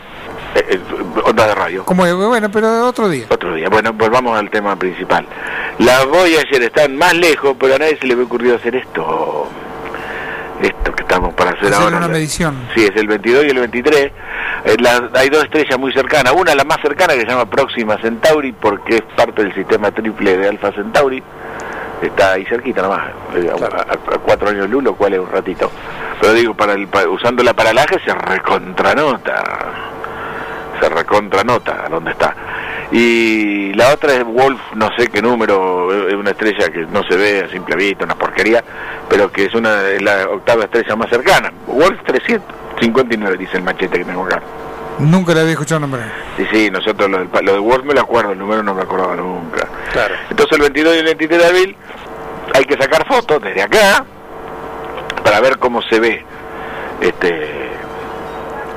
eh, 0.56 0.66
eh, 0.70 0.80
onda 1.26 1.48
de 1.48 1.56
radio. 1.56 1.84
Como, 1.86 2.06
eh, 2.06 2.14
bueno, 2.14 2.52
pero 2.52 2.86
otro 2.88 3.10
día. 3.10 3.26
Otro 3.30 3.56
día. 3.56 3.70
Bueno, 3.70 3.92
volvamos 3.94 4.38
al 4.38 4.52
tema 4.52 4.76
principal. 4.76 5.26
Las 5.80 6.06
Voyager 6.06 6.62
están 6.62 6.96
más 6.96 7.16
lejos, 7.16 7.56
pero 7.60 7.74
a 7.74 7.80
nadie 7.80 7.98
se 8.00 8.06
le 8.06 8.14
había 8.14 8.26
ocurrido 8.26 8.56
hacer 8.56 8.76
esto. 8.76 9.48
Esto 10.64 10.94
que 10.96 11.04
estamos 11.04 11.34
para 11.34 11.52
hacer, 11.52 11.66
Hacer 11.66 11.84
ahora. 11.84 11.98
una 11.98 12.08
medición. 12.08 12.56
Sí, 12.74 12.86
es 12.86 12.96
el 12.96 13.08
22 13.08 13.46
y 13.46 13.50
el 13.50 13.60
23. 13.60 14.12
Eh, 14.66 14.76
la- 14.80 15.10
hay 15.20 15.28
dos 15.30 15.44
estrellas 15.44 15.78
muy 15.78 15.92
cercanas. 15.92 16.32
Una, 16.34 16.56
la 16.56 16.64
más 16.64 16.78
cercana, 16.82 17.14
que 17.16 17.22
se 17.22 17.28
llama 17.28 17.46
Próxima 17.50 17.98
Centauri, 17.98 18.54
porque 18.54 18.96
es 18.96 19.02
parte 19.16 19.44
del 19.44 19.54
sistema 19.54 19.92
triple 19.92 20.38
de 20.38 20.48
Alpha 20.48 20.72
Centauri. 20.72 21.22
Está 22.02 22.34
ahí 22.34 22.46
cerquita 22.46 22.82
nomás, 22.82 23.10
eh, 23.36 23.50
a- 23.54 23.58
Claro. 23.58 23.78
a, 23.78 23.82
a 24.16 24.18
cuatro 24.20 24.50
años 24.50 24.70
luz, 24.70 24.84
lo 24.84 24.96
cual 24.96 25.14
es 25.14 25.20
un 25.20 25.30
ratito. 25.32 25.70
Pero 26.22 26.34
digo, 26.34 26.54
para 26.54 26.74
el, 26.74 26.88
pa- 26.88 27.08
usando 27.10 27.44
la 27.44 27.54
paralaje 27.54 28.00
se 28.06 28.14
recontranota. 28.14 29.44
Se 30.82 30.90
recontranota 30.90 31.88
dónde 31.90 32.12
está. 32.12 32.34
Y 32.96 33.74
la 33.74 33.92
otra 33.92 34.14
es 34.14 34.24
Wolf, 34.24 34.62
no 34.76 34.88
sé 34.96 35.08
qué 35.08 35.20
número, 35.20 36.08
es 36.08 36.14
una 36.14 36.30
estrella 36.30 36.70
que 36.70 36.86
no 36.86 37.02
se 37.04 37.16
ve 37.18 37.44
a 37.44 37.50
simple 37.50 37.76
vista, 37.76 38.06
una 38.06 38.14
porquería, 38.16 38.64
pero 39.10 39.32
que 39.32 39.46
es 39.46 39.56
una 39.56 39.82
es 39.90 40.00
la 40.02 40.28
octava 40.30 40.66
estrella 40.66 40.96
más 40.96 41.10
cercana. 41.10 41.52
Wolf 41.66 42.00
359, 42.06 43.38
dice 43.38 43.58
el 43.58 43.64
machete 43.64 43.98
que 43.98 44.06
tengo 44.06 44.24
acá. 44.26 44.42
Nunca 45.00 45.34
le 45.34 45.40
había 45.40 45.54
escuchado 45.54 45.80
nombrar. 45.82 46.08
Sí, 46.38 46.46
sí, 46.52 46.70
nosotros 46.70 47.10
lo, 47.10 47.18
del 47.18 47.28
pa- 47.30 47.42
lo 47.42 47.54
de 47.54 47.60
Wolf 47.60 47.84
me 47.84 47.96
lo 47.96 48.02
acuerdo, 48.02 48.32
el 48.34 48.38
número 48.38 48.62
no 48.62 48.76
me 48.76 48.84
acordaba 48.84 49.16
nunca. 49.16 49.68
Claro. 49.92 50.14
Entonces 50.30 50.56
el 50.56 50.62
22 50.62 50.96
y 50.96 51.00
el 51.00 51.06
23 51.06 51.40
de 51.42 51.48
abril 51.48 51.76
hay 52.54 52.66
que 52.66 52.78
sacar 52.78 53.08
fotos 53.08 53.42
desde 53.42 53.64
acá 53.64 54.06
para 55.24 55.40
ver 55.42 55.58
cómo 55.58 55.82
se 55.82 56.00
ve 56.00 56.24
este 57.02 57.72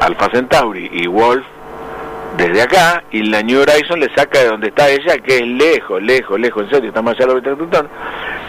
Alpha 0.01 0.31
Centauri 0.33 0.89
y 0.91 1.07
Wolf 1.07 1.45
desde 2.37 2.63
acá 2.63 3.05
y 3.11 3.23
la 3.23 3.43
New 3.43 3.61
Horizon 3.61 4.01
le 4.01 4.15
saca 4.15 4.41
de 4.41 4.49
donde 4.49 4.69
está 4.69 4.89
ella 4.89 5.19
que 5.19 5.39
es 5.39 5.47
lejos, 5.47 6.03
lejos, 6.03 6.39
lejos, 6.39 6.65
en 6.65 6.71
serio, 6.71 6.89
está 6.89 7.03
más 7.03 7.15
allá 7.19 7.35
de 7.35 7.51
la 7.51 7.57
Plutón. 7.57 7.89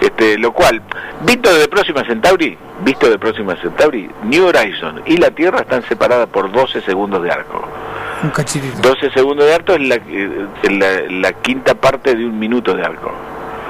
Este, 0.02 0.38
lo 0.38 0.52
cual, 0.52 0.82
visto 1.22 1.54
de 1.54 1.68
Próxima 1.68 2.04
Centauri, 2.06 2.58
visto 2.82 3.10
de 3.10 3.18
Próxima 3.18 3.56
Centauri, 3.56 4.10
New 4.24 4.46
Horizon 4.46 5.02
y 5.06 5.18
la 5.18 5.32
Tierra 5.32 5.62
están 5.62 5.84
separadas 5.84 6.28
por 6.28 6.52
12 6.52 6.82
segundos 6.82 7.24
de 7.24 7.32
arco. 7.32 7.68
Un 8.24 8.30
cachitito. 8.30 8.78
12 8.82 9.12
segundos 9.12 9.46
de 9.46 9.54
arco 9.54 9.74
es 9.74 9.82
la, 9.82 9.96
eh, 9.96 10.48
la, 10.70 11.02
la 11.10 11.34
quinta 11.34 11.76
parte 11.76 12.16
de 12.16 12.26
un 12.26 12.38
minuto 12.38 12.74
de 12.74 12.84
arco. 12.84 13.12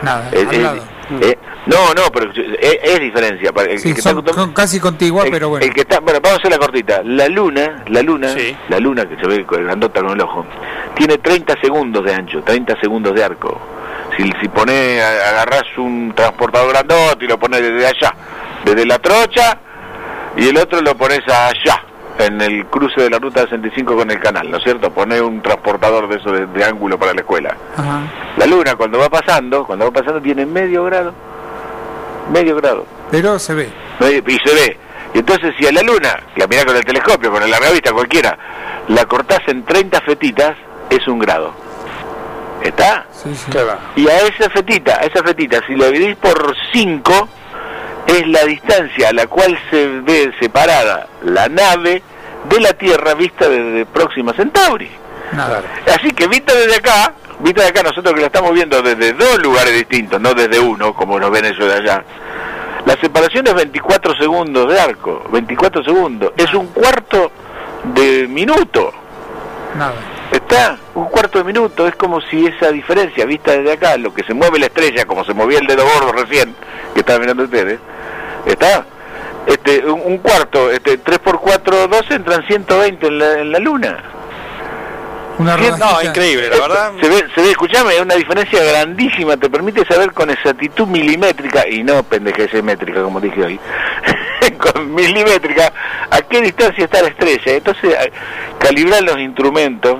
Nada, 0.01 0.29
eh, 0.31 1.37
no, 1.67 1.93
no, 1.93 2.11
pero 2.11 2.31
es, 2.31 2.79
es 2.83 2.99
diferencia. 2.99 3.51
para 3.53 3.71
el 3.71 3.79
Sí, 3.79 3.93
que 3.93 4.01
son, 4.01 4.19
está- 4.19 4.33
son 4.33 4.53
casi 4.53 4.79
contigua, 4.79 5.25
el- 5.25 5.31
pero 5.31 5.49
bueno. 5.49 5.65
el 5.65 5.73
que 5.73 5.81
está, 5.81 5.99
bueno, 5.99 6.19
vamos 6.21 6.37
a 6.37 6.41
hacer 6.41 6.51
la 6.51 6.57
cortita. 6.57 7.01
La 7.03 7.27
luna, 7.27 7.83
la 7.87 8.01
luna, 8.01 8.29
Sí. 8.29 8.55
la 8.69 8.79
luna 8.79 9.07
que 9.07 9.15
se 9.17 9.27
ve 9.27 9.45
con- 9.45 9.63
grandota 9.63 10.01
con 10.01 10.11
el 10.11 10.21
ojo, 10.21 10.45
tiene 10.95 11.17
30 11.17 11.55
segundos 11.61 12.03
de 12.03 12.13
ancho, 12.13 12.41
30 12.43 12.75
segundos 12.79 13.13
de 13.13 13.23
arco. 13.23 13.59
Si, 14.15 14.23
si 14.41 14.47
pone, 14.47 15.01
agarrás 15.01 15.65
un 15.77 16.13
transportador 16.15 16.69
grandote 16.69 17.25
y 17.25 17.27
lo 17.27 17.37
pones 17.37 17.61
desde 17.61 17.85
allá, 17.87 18.13
desde 18.65 18.85
la 18.85 18.97
trocha, 18.99 19.59
y 20.35 20.47
el 20.49 20.57
otro 20.57 20.81
lo 20.81 20.95
pones 20.95 21.19
allá, 21.27 21.83
en 22.19 22.41
el 22.41 22.65
cruce 22.65 22.99
de 23.01 23.11
la 23.11 23.19
ruta 23.19 23.41
65 23.43 23.95
con 23.95 24.09
el 24.09 24.19
canal, 24.19 24.49
¿no 24.49 24.57
es 24.57 24.63
cierto? 24.63 24.89
Pones 24.89 25.21
un 25.21 25.39
transportador 25.41 26.07
de 26.07 26.15
eso 26.17 26.31
de, 26.31 26.47
de 26.47 26.63
ángulo 26.63 26.97
para 26.97 27.13
la 27.13 27.21
escuela. 27.21 27.55
Ajá. 27.75 28.01
La 28.37 28.45
luna 28.47 28.75
cuando 28.75 28.97
va 28.97 29.07
pasando, 29.07 29.65
cuando 29.65 29.85
va 29.85 29.91
pasando 29.91 30.19
tiene 30.19 30.43
medio 30.47 30.83
grado, 30.85 31.13
medio 32.31 32.55
grado. 32.55 32.85
Pero 33.11 33.37
se 33.39 33.53
ve. 33.53 33.69
Medio- 33.99 34.23
y 34.27 34.37
se 34.47 34.53
ve. 34.53 34.77
Y 35.13 35.19
entonces 35.19 35.53
si 35.57 35.65
a 35.67 35.71
la 35.71 35.81
luna, 35.81 36.19
la 36.35 36.47
mirás 36.47 36.65
con 36.65 36.75
el 36.75 36.83
telescopio, 36.85 37.31
con 37.31 37.41
el 37.43 37.49
larga 37.49 37.71
vista, 37.71 37.91
cualquiera, 37.93 38.37
la 38.89 39.05
cortás 39.05 39.39
en 39.47 39.63
30 39.63 40.01
fetitas, 40.01 40.55
es 40.89 41.07
un 41.07 41.19
grado. 41.19 41.53
¿Está? 42.61 43.05
Sí, 43.11 43.33
sí. 43.35 43.51
Claro. 43.51 43.77
Y 43.95 44.07
a 44.09 44.17
esa 44.21 44.49
fetita, 44.49 44.95
a 44.99 45.01
esa 45.05 45.23
fetita, 45.23 45.61
si 45.67 45.75
la 45.75 45.87
dividís 45.87 46.15
por 46.17 46.55
5, 46.73 47.29
es 48.07 48.27
la 48.27 48.43
distancia 48.45 49.09
a 49.09 49.13
la 49.13 49.27
cual 49.27 49.57
se 49.69 49.87
ve 50.01 50.31
separada 50.39 51.07
la 51.23 51.47
nave 51.49 52.01
de 52.49 52.59
la 52.59 52.73
Tierra 52.73 53.13
vista 53.13 53.47
desde 53.47 53.85
Próxima 53.85 54.33
Centauri. 54.33 54.89
Nada. 55.33 55.61
Así 55.93 56.11
que 56.11 56.27
vista 56.27 56.53
desde 56.55 56.75
acá, 56.77 57.13
vista 57.39 57.63
de 57.63 57.69
acá 57.69 57.83
nosotros 57.83 58.13
que 58.13 58.21
la 58.21 58.27
estamos 58.27 58.53
viendo 58.53 58.81
desde 58.81 59.13
dos 59.13 59.39
lugares 59.39 59.73
distintos, 59.73 60.19
no 60.19 60.33
desde 60.33 60.59
uno, 60.59 60.93
como 60.93 61.19
nos 61.19 61.31
ven 61.31 61.45
ellos 61.45 61.67
de 61.67 61.73
allá. 61.73 62.03
La 62.85 62.95
separación 63.01 63.45
es 63.47 63.53
24 63.53 64.15
segundos 64.15 64.71
de 64.71 64.79
arco, 64.79 65.23
24 65.31 65.83
segundos. 65.83 66.31
Es 66.37 66.53
un 66.53 66.67
cuarto 66.67 67.31
de 67.83 68.27
minuto. 68.27 68.93
Nada. 69.77 69.95
Está, 70.31 70.77
un 70.95 71.05
cuarto 71.05 71.37
de 71.37 71.43
minuto, 71.43 71.87
es 71.87 71.95
como 71.95 72.21
si 72.21 72.45
esa 72.45 72.71
diferencia, 72.71 73.25
vista 73.25 73.51
desde 73.51 73.73
acá, 73.73 73.97
lo 73.97 74.13
que 74.13 74.23
se 74.23 74.33
mueve 74.33 74.59
la 74.59 74.67
estrella, 74.67 75.05
como 75.05 75.23
se 75.23 75.33
movía 75.33 75.59
el 75.59 75.67
dedo 75.67 75.83
gordo 75.83 76.11
recién, 76.11 76.55
que 76.93 76.99
estaban 76.99 77.21
mirando 77.21 77.43
ustedes, 77.43 77.79
está, 78.45 78.85
este, 79.45 79.85
un, 79.85 80.01
un 80.05 80.17
cuarto, 80.19 80.69
este, 80.69 80.97
3 80.97 81.19
por 81.19 81.39
4, 81.39 81.87
12, 81.87 82.13
entran 82.13 82.45
120 82.45 83.07
en 83.07 83.19
la, 83.19 83.39
en 83.39 83.51
la 83.51 83.59
luna. 83.59 84.03
Una. 85.37 85.55
No, 85.55 86.01
increíble, 86.01 86.49
la 86.49 86.57
verdad. 86.57 86.91
Se 86.99 87.07
ve, 87.07 87.25
se 87.35 87.41
ve, 87.41 87.51
escuchame, 87.51 87.95
es 87.95 88.01
una 88.01 88.15
diferencia 88.15 88.63
grandísima, 88.63 89.37
te 89.37 89.49
permite 89.49 89.85
saber 89.85 90.11
con 90.13 90.29
exactitud 90.29 90.87
milimétrica, 90.87 91.67
y 91.67 91.83
no 91.83 92.01
pendejez 92.03 92.63
métrica 92.63 93.03
como 93.03 93.19
dije 93.19 93.43
hoy, 93.43 93.59
con 94.57 94.93
milimétrica 94.95 95.71
a 96.09 96.21
qué 96.21 96.41
distancia 96.41 96.85
está 96.85 97.01
la 97.01 97.09
estrella. 97.09 97.53
Entonces, 97.53 97.95
calibrar 98.59 99.03
los 99.03 99.19
instrumentos 99.19 99.99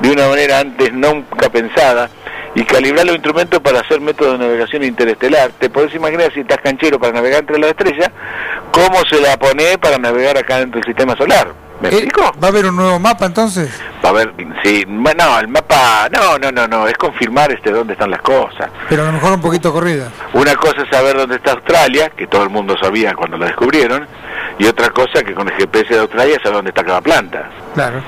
de 0.00 0.10
una 0.10 0.28
manera 0.28 0.58
antes 0.58 0.92
nunca 0.92 1.48
pensada 1.50 2.10
y 2.54 2.64
calibrar 2.64 3.06
los 3.06 3.16
instrumentos 3.16 3.60
para 3.60 3.80
hacer 3.80 4.00
métodos 4.00 4.38
de 4.38 4.44
navegación 4.44 4.84
interestelar. 4.84 5.50
Te 5.58 5.70
podés 5.70 5.94
imaginar 5.94 6.32
si 6.32 6.40
estás 6.40 6.58
canchero 6.58 6.98
para 6.98 7.12
navegar 7.12 7.40
entre 7.40 7.58
las 7.58 7.70
estrellas, 7.70 8.10
cómo 8.70 9.04
se 9.08 9.20
la 9.20 9.36
pone 9.36 9.78
para 9.78 9.98
navegar 9.98 10.36
acá 10.36 10.58
dentro 10.58 10.80
del 10.80 10.86
sistema 10.86 11.16
solar. 11.16 11.63
¿Me 11.84 11.90
eh, 11.90 11.92
explico? 11.98 12.32
¿Va 12.42 12.48
a 12.48 12.50
haber 12.50 12.64
un 12.64 12.76
nuevo 12.76 12.98
mapa 12.98 13.26
entonces? 13.26 13.70
Va 14.02 14.08
a 14.08 14.12
haber, 14.12 14.32
sí, 14.62 14.84
no, 14.88 15.38
el 15.38 15.48
mapa, 15.48 16.08
no, 16.10 16.38
no, 16.38 16.50
no, 16.50 16.66
no, 16.66 16.88
es 16.88 16.94
confirmar 16.94 17.52
este 17.52 17.70
dónde 17.70 17.92
están 17.92 18.10
las 18.10 18.22
cosas. 18.22 18.70
Pero 18.88 19.02
a 19.02 19.06
lo 19.06 19.12
mejor 19.12 19.34
un 19.34 19.42
poquito 19.42 19.70
corrida. 19.70 20.10
Una 20.32 20.56
cosa 20.56 20.82
es 20.82 20.88
saber 20.88 21.14
dónde 21.14 21.36
está 21.36 21.52
Australia, 21.52 22.08
que 22.08 22.26
todo 22.26 22.42
el 22.42 22.48
mundo 22.48 22.74
sabía 22.80 23.14
cuando 23.14 23.36
la 23.36 23.46
descubrieron, 23.46 24.06
y 24.58 24.64
otra 24.66 24.88
cosa 24.90 25.22
que 25.22 25.34
con 25.34 25.46
el 25.46 25.54
GPS 25.56 25.92
de 25.92 26.00
Australia 26.00 26.38
sabe 26.42 26.56
dónde 26.56 26.70
está 26.70 26.84
cada 26.84 27.02
planta. 27.02 27.50
Claro. 27.74 28.02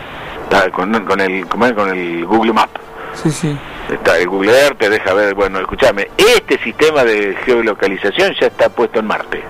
Con, 0.73 1.05
con, 1.05 1.21
el, 1.21 1.47
con 1.47 1.91
el 1.91 2.25
Google 2.25 2.55
Map. 2.55 2.71
Sí, 3.13 3.31
sí. 3.31 3.59
Está, 3.91 4.17
el 4.19 4.29
Google 4.29 4.59
Earth 4.59 4.79
te 4.79 4.89
deja 4.89 5.13
ver, 5.13 5.35
bueno, 5.35 5.61
escúchame, 5.61 6.09
este 6.17 6.59
sistema 6.63 7.05
de 7.05 7.37
geolocalización 7.45 8.35
ya 8.41 8.47
está 8.47 8.71
puesto 8.71 9.01
en 9.01 9.07
Marte. 9.07 9.45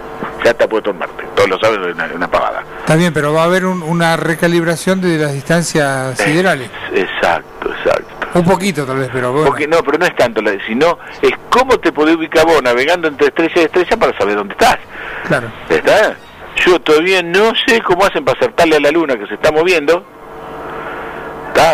Ya 0.44 0.50
está 0.50 0.66
puesto 0.66 0.90
en 0.90 0.98
Marte. 0.98 1.24
Todos 1.48 1.62
lo 1.62 1.68
saben, 1.78 2.00
es 2.00 2.14
una, 2.14 2.28
pavada. 2.28 2.62
Está 2.80 2.96
bien, 2.96 3.12
pero 3.12 3.32
va 3.32 3.42
a 3.42 3.44
haber 3.44 3.64
una 3.66 4.16
recalibración 4.16 5.00
de 5.00 5.18
las 5.18 5.32
distancias 5.32 6.18
siderales. 6.18 6.70
Exacto, 6.92 7.70
exacto. 7.70 8.38
Un 8.38 8.44
poquito 8.44 8.84
tal 8.84 8.98
vez, 8.98 9.08
pero 9.12 9.32
bueno. 9.32 9.46
Porque, 9.46 9.66
no, 9.66 9.82
pero 9.82 9.98
no 9.98 10.06
es 10.06 10.14
tanto, 10.14 10.42
sino 10.66 10.98
es 11.22 11.32
cómo 11.48 11.78
te 11.78 11.92
podés 11.92 12.16
ubicar 12.16 12.44
vos 12.44 12.62
navegando 12.62 13.08
entre 13.08 13.28
estrella 13.28 13.62
y 13.62 13.64
estrella 13.64 13.96
para 13.96 14.18
saber 14.18 14.36
dónde 14.36 14.52
estás. 14.52 14.78
Claro. 15.26 15.50
¿Está? 15.68 16.16
Yo 16.64 16.80
todavía 16.80 17.22
no 17.22 17.52
sé 17.66 17.80
cómo 17.82 18.04
hacen 18.04 18.24
para 18.24 18.38
acertarle 18.38 18.76
a 18.76 18.80
la 18.80 18.90
luna 18.90 19.16
que 19.16 19.26
se 19.26 19.34
está 19.34 19.52
moviendo, 19.52 20.04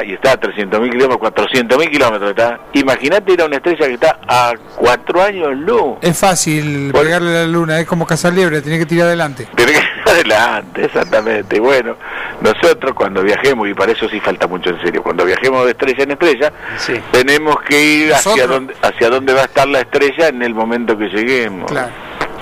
y 0.05 0.15
está 0.15 0.33
a 0.33 0.41
300.000 0.41 0.91
kilómetros, 0.91 1.33
400.000 1.33 1.91
kilómetros, 1.91 2.31
está. 2.31 2.61
Imagínate 2.73 3.33
ir 3.33 3.43
a 3.43 3.47
una 3.47 3.57
estrella 3.57 3.87
que 3.87 3.95
está 3.95 4.21
a 4.29 4.53
4 4.77 5.23
años 5.23 5.57
luz. 5.57 5.99
Es 6.01 6.19
fácil 6.19 6.93
pegarle 6.93 7.31
a 7.31 7.41
la 7.43 7.47
luna, 7.47 7.81
es 7.81 7.87
como 7.87 8.07
cazar 8.07 8.33
liebre, 8.33 8.63
tiene 8.63 8.79
que 8.79 8.87
tirar 8.87 9.09
adelante. 9.09 9.49
Tiene 9.57 9.73
que 9.73 9.79
tirar 9.79 9.93
adelante, 10.07 10.85
exactamente. 10.85 11.59
Bueno, 11.59 11.97
nosotros 12.41 12.93
cuando 12.95 13.23
viajemos, 13.23 13.69
y 13.69 13.75
para 13.75 13.93
eso 13.93 14.09
sí 14.09 14.21
falta 14.21 14.47
mucho 14.47 14.71
en 14.71 14.81
serio, 14.83 15.03
cuando 15.03 15.25
viajemos 15.25 15.65
de 15.65 15.73
estrella 15.73 16.05
en 16.05 16.11
estrella, 16.13 16.53
tenemos 17.11 17.57
que 17.63 17.83
ir 17.83 18.15
hacia 18.15 18.47
donde, 18.47 18.75
hacia 18.83 19.11
dónde 19.11 19.33
va 19.35 19.43
a 19.43 19.45
estar 19.45 19.67
la 19.67 19.81
estrella 19.81 20.29
en 20.29 20.43
el 20.43 20.55
momento 20.55 20.97
que 20.97 21.09
lleguemos. 21.09 21.71
Claro. 21.71 21.91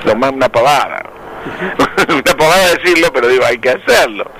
Lo 0.05 0.15
más 0.17 0.33
una 0.33 0.49
pavada. 0.49 1.03
una 2.09 2.35
pavada 2.37 2.75
decirlo, 2.77 3.09
pero 3.15 3.29
digo, 3.29 3.45
hay 3.47 3.59
que 3.59 3.71
hacerlo 3.71 4.31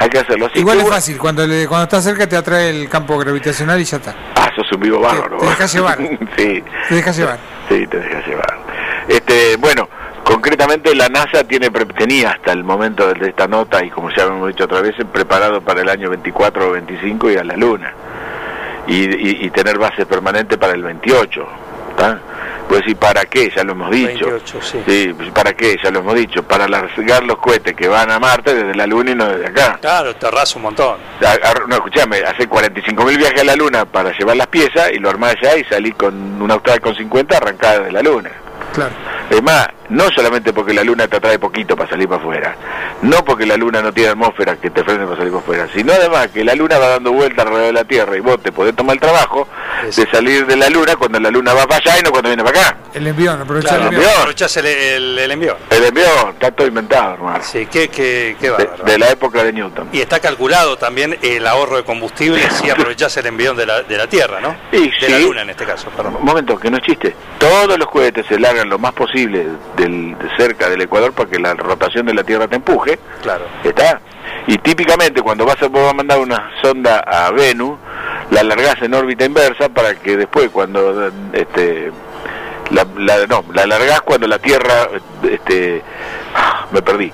hay 0.00 0.08
que 0.08 0.18
hacerlo 0.18 0.46
así. 0.46 0.60
Igual 0.60 0.80
es 0.80 0.88
fácil, 0.88 1.18
cuando 1.18 1.46
le, 1.46 1.68
cuando 1.68 1.84
estás 1.84 2.02
cerca 2.02 2.26
te 2.26 2.34
atrae 2.34 2.70
el 2.70 2.88
campo 2.88 3.18
gravitacional 3.18 3.78
y 3.78 3.84
ya 3.84 3.98
está. 3.98 4.14
Ah, 4.34 4.48
sos 4.56 4.72
un 4.72 4.80
vivo 4.80 4.98
bárbaro. 4.98 5.36
Te, 5.36 5.46
dejas 5.46 5.72
llevar. 5.74 5.98
sí. 6.38 6.64
Te 6.88 6.94
dejas 6.94 7.16
llevar. 7.18 7.38
Sí, 7.68 7.86
te 7.86 7.98
dejas 7.98 8.26
llevar. 8.26 8.58
Este, 9.06 9.56
bueno, 9.56 9.90
concretamente 10.24 10.94
la 10.94 11.10
NASA 11.10 11.44
tiene 11.44 11.68
tenía 11.68 12.30
hasta 12.30 12.52
el 12.52 12.64
momento 12.64 13.12
de 13.12 13.28
esta 13.28 13.46
nota, 13.46 13.84
y 13.84 13.90
como 13.90 14.08
ya 14.10 14.24
hemos 14.24 14.48
dicho 14.48 14.64
otra 14.64 14.80
vez, 14.80 14.94
preparado 15.12 15.60
para 15.60 15.82
el 15.82 15.88
año 15.90 16.08
24 16.08 16.68
o 16.68 16.72
25 16.72 17.30
y 17.32 17.36
a 17.36 17.44
la 17.44 17.56
Luna. 17.56 17.92
Y, 18.86 19.44
y, 19.44 19.50
tener 19.50 19.78
base 19.78 20.06
permanente 20.06 20.56
para 20.56 20.72
el 20.72 20.82
28. 20.82 21.46
¿Está? 22.00 22.20
Pues 22.68 22.82
¿y 22.86 22.94
para 22.94 23.24
qué? 23.24 23.50
Ya 23.54 23.64
lo 23.64 23.72
hemos 23.72 23.90
dicho. 23.90 24.26
28, 24.26 24.58
sí. 24.62 25.14
¿para 25.34 25.54
qué? 25.54 25.76
Ya 25.82 25.90
lo 25.90 25.98
hemos 25.98 26.14
dicho. 26.14 26.42
Para 26.44 26.68
largar 26.68 27.24
los 27.24 27.38
cohetes 27.38 27.74
que 27.74 27.88
van 27.88 28.10
a 28.12 28.20
Marte 28.20 28.54
desde 28.54 28.76
la 28.76 28.86
Luna 28.86 29.10
y 29.10 29.14
no 29.16 29.26
desde 29.26 29.48
acá. 29.48 29.78
Claro, 29.80 30.14
te 30.14 30.26
arrasa 30.26 30.56
un 30.56 30.62
montón. 30.62 30.98
no, 31.66 31.74
escuchame, 31.74 32.18
hace 32.18 32.48
45.000 32.48 33.16
viajes 33.16 33.40
a 33.40 33.44
la 33.44 33.56
Luna 33.56 33.84
para 33.86 34.16
llevar 34.16 34.36
las 34.36 34.46
piezas 34.46 34.92
y 34.92 34.98
lo 34.98 35.10
armás 35.10 35.34
allá 35.40 35.56
y 35.56 35.64
salí 35.64 35.90
con 35.92 36.40
una 36.40 36.54
Austral 36.54 36.80
con 36.80 36.94
50 36.94 37.36
arrancada 37.36 37.80
de 37.80 37.92
la 37.92 38.02
Luna. 38.02 38.30
Claro. 38.72 38.92
Es 39.30 39.42
más, 39.42 39.68
no 39.90 40.08
solamente 40.14 40.52
porque 40.52 40.72
la 40.72 40.84
luna 40.84 41.08
te 41.08 41.16
atrae 41.16 41.38
poquito 41.38 41.76
para 41.76 41.90
salir 41.90 42.08
para 42.08 42.20
afuera, 42.20 42.56
no 43.02 43.24
porque 43.24 43.44
la 43.44 43.56
luna 43.56 43.82
no 43.82 43.92
tiene 43.92 44.10
atmósfera 44.10 44.56
que 44.56 44.70
te 44.70 44.84
frene 44.84 45.04
para 45.04 45.16
salir 45.16 45.32
para 45.32 45.42
afuera, 45.42 45.68
sino 45.74 45.92
además 45.92 46.28
que 46.28 46.44
la 46.44 46.54
luna 46.54 46.78
va 46.78 46.88
dando 46.88 47.12
vueltas 47.12 47.46
alrededor 47.46 47.66
de 47.66 47.72
la 47.72 47.84
Tierra 47.84 48.16
y 48.16 48.20
vos 48.20 48.40
te 48.42 48.52
podés 48.52 48.74
tomar 48.74 48.94
el 48.94 49.00
trabajo 49.00 49.48
de 49.84 50.10
salir 50.10 50.46
de 50.46 50.56
la 50.56 50.68
luna 50.70 50.96
cuando 50.96 51.18
la 51.18 51.30
luna 51.30 51.54
va 51.54 51.66
para 51.66 51.76
allá 51.76 51.98
y 51.98 52.02
no 52.02 52.10
cuando 52.10 52.28
viene 52.28 52.44
para 52.44 52.60
acá. 52.60 52.76
El 52.94 53.06
envión, 53.06 53.40
aprovechar 53.40 53.80
el 53.80 53.86
envión. 53.86 54.10
Aprovechás 54.16 54.56
el, 54.58 54.66
el, 55.18 55.30
envión. 55.30 55.56
El 55.70 55.84
envión, 55.84 56.30
está 56.32 56.50
todo 56.50 56.66
inventado, 56.66 57.14
hermano. 57.14 57.42
Sí, 57.42 57.66
qué, 57.70 57.88
qué, 57.88 58.36
qué 58.40 58.50
de, 58.84 58.98
la 58.98 59.10
época 59.10 59.42
de 59.42 59.52
Newton. 59.52 59.88
Y 59.92 60.00
está 60.00 60.20
calculado 60.20 60.76
también 60.76 61.18
el 61.22 61.46
ahorro 61.46 61.76
de 61.76 61.84
combustible 61.84 62.42
si 62.50 62.70
aprovechás 62.70 63.16
el 63.16 63.26
envión 63.26 63.56
de 63.56 63.66
la, 63.66 63.82
de 63.82 63.96
la 63.96 64.06
Tierra, 64.06 64.40
¿no? 64.40 64.54
de 64.70 65.08
la 65.08 65.18
luna 65.18 65.42
en 65.42 65.50
este 65.50 65.64
caso, 65.64 65.88
perdón. 65.90 66.16
Un 66.16 66.24
momento, 66.24 66.58
que 66.58 66.70
no 66.70 66.76
es 66.76 66.82
chiste. 66.82 67.14
Todos 67.38 67.78
los 67.78 67.88
cohetes 67.88 68.26
se 68.26 68.38
largan 68.38 68.68
lo 68.68 68.78
más 68.78 68.92
posible 68.92 69.46
del, 69.80 70.18
de 70.18 70.36
cerca 70.36 70.68
del 70.68 70.80
Ecuador 70.80 71.12
para 71.12 71.28
que 71.28 71.38
la 71.38 71.54
rotación 71.54 72.06
de 72.06 72.14
la 72.14 72.24
Tierra 72.24 72.48
te 72.48 72.56
empuje. 72.56 72.98
Claro. 73.22 73.44
¿Está? 73.64 74.00
Y 74.46 74.58
típicamente 74.58 75.22
cuando 75.22 75.44
vas 75.44 75.62
a, 75.62 75.68
mandar 75.68 76.18
una 76.18 76.50
sonda 76.62 77.00
a 77.00 77.30
Venus, 77.30 77.78
la 78.30 78.42
largas 78.42 78.80
en 78.82 78.94
órbita 78.94 79.24
inversa 79.24 79.68
para 79.68 79.94
que 79.94 80.16
después 80.16 80.50
cuando 80.50 81.10
este 81.32 81.92
la, 82.70 82.84
no, 83.26 83.44
la 83.52 83.66
largás 83.66 84.00
cuando 84.02 84.26
la 84.26 84.38
Tierra 84.38 84.88
este 85.22 85.82
me 86.72 86.82
perdí. 86.82 87.12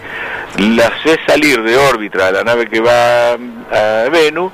La 0.59 0.87
haces 0.87 1.19
salir 1.27 1.63
de 1.63 1.77
órbita 1.77 2.29
a 2.29 2.33
la 2.33 2.45
nave 2.45 2.69
que 2.69 2.81
va 2.81 3.33
a 3.33 4.09
Venus 4.11 4.53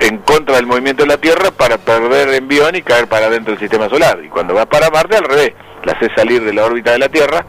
en 0.00 0.18
contra 0.18 0.56
del 0.56 0.66
movimiento 0.66 1.04
de 1.04 1.08
la 1.08 1.18
Tierra 1.18 1.50
para 1.50 1.78
perder 1.78 2.34
envión 2.34 2.74
y 2.76 2.82
caer 2.82 3.06
para 3.06 3.28
dentro 3.28 3.52
del 3.52 3.60
sistema 3.60 3.88
solar. 3.88 4.20
Y 4.24 4.28
cuando 4.28 4.54
va 4.54 4.66
para 4.66 4.90
Marte, 4.90 5.16
al 5.16 5.24
revés, 5.24 5.52
la 5.84 5.92
hace 5.92 6.08
salir 6.14 6.44
de 6.44 6.52
la 6.52 6.64
órbita 6.64 6.92
de 6.92 6.98
la 6.98 7.08
Tierra 7.08 7.44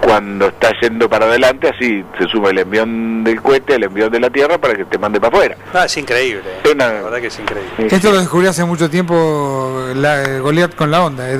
cuando 0.00 0.48
está 0.48 0.70
yendo 0.80 1.08
para 1.08 1.26
adelante, 1.26 1.68
así 1.68 2.04
se 2.18 2.26
suma 2.28 2.50
el 2.50 2.58
envión 2.58 3.22
del 3.22 3.40
cohete, 3.40 3.74
el 3.74 3.84
envión 3.84 4.10
de 4.10 4.18
la 4.18 4.30
Tierra 4.30 4.58
para 4.58 4.74
que 4.74 4.84
te 4.86 4.98
mande 4.98 5.20
para 5.20 5.36
afuera. 5.36 5.56
Ah, 5.74 5.84
es 5.84 5.96
increíble. 5.96 6.42
Es 6.64 6.76
la 6.76 6.88
verdad 6.88 7.20
que 7.20 7.26
es 7.26 7.38
increíble. 7.38 7.86
Esto 7.88 8.10
lo 8.10 8.18
descubrió 8.18 8.50
hace 8.50 8.64
mucho 8.64 8.88
tiempo 8.88 9.88
la 9.94 10.38
Goliat 10.38 10.74
con 10.74 10.90
la 10.90 11.04
onda. 11.04 11.30
¿eh? 11.30 11.38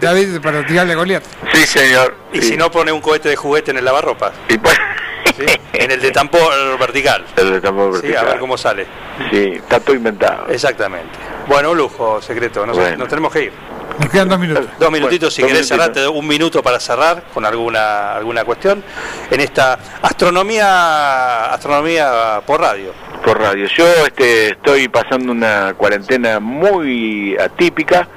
David, 0.00 0.40
para 0.40 0.64
tirarle 0.66 0.92
a 0.92 0.96
Goliat. 0.96 1.24
Sí, 1.52 1.66
señor. 1.66 2.14
Y 2.32 2.42
si 2.42 2.56
no 2.56 2.70
pone 2.70 2.92
un 2.92 3.00
cohete 3.00 3.30
de 3.30 3.36
juguete 3.36 3.70
en 3.70 3.78
el 3.78 3.84
lavarropas. 3.84 4.32
Y 4.48 4.58
pues... 4.58 4.78
En 5.72 5.90
el 5.90 6.00
de 6.00 6.10
tambor 6.10 6.52
vertical. 6.78 7.24
El 7.36 7.52
de 7.52 7.60
tambor 7.60 7.92
vertical. 7.92 8.20
Sí, 8.20 8.26
a 8.26 8.28
ver 8.28 8.40
cómo 8.40 8.58
sale. 8.58 8.86
Sí, 9.30 9.52
está 9.54 9.78
todo 9.78 9.94
inventado. 9.94 10.48
Exactamente. 10.48 11.10
Bueno, 11.46 11.70
un 11.70 11.78
lujo, 11.78 12.20
secreto. 12.20 12.66
Nos, 12.66 12.76
nos 12.76 13.08
tenemos 13.08 13.32
que 13.32 13.44
ir. 13.44 13.52
Nos 13.98 14.10
quedan 14.10 14.28
dos 14.28 14.38
minutos. 14.38 14.66
Dos 14.78 14.90
minutitos, 14.90 15.34
si 15.34 15.42
querés 15.42 15.66
cerrar, 15.66 15.92
te 15.92 16.00
doy 16.00 16.16
un 16.16 16.26
minuto 16.26 16.62
para 16.62 16.78
cerrar 16.78 17.24
con 17.34 17.44
alguna 17.44 18.14
alguna 18.14 18.44
cuestión 18.44 18.82
en 19.30 19.40
esta 19.40 19.78
astronomía 20.02 21.52
astronomía 21.52 22.40
por 22.46 22.60
radio. 22.60 22.92
Por 23.24 23.40
radio. 23.40 23.66
Yo 23.66 23.84
este, 24.06 24.50
estoy 24.50 24.88
pasando 24.88 25.32
una 25.32 25.74
cuarentena 25.76 26.38
muy 26.38 27.36
atípica. 27.36 28.08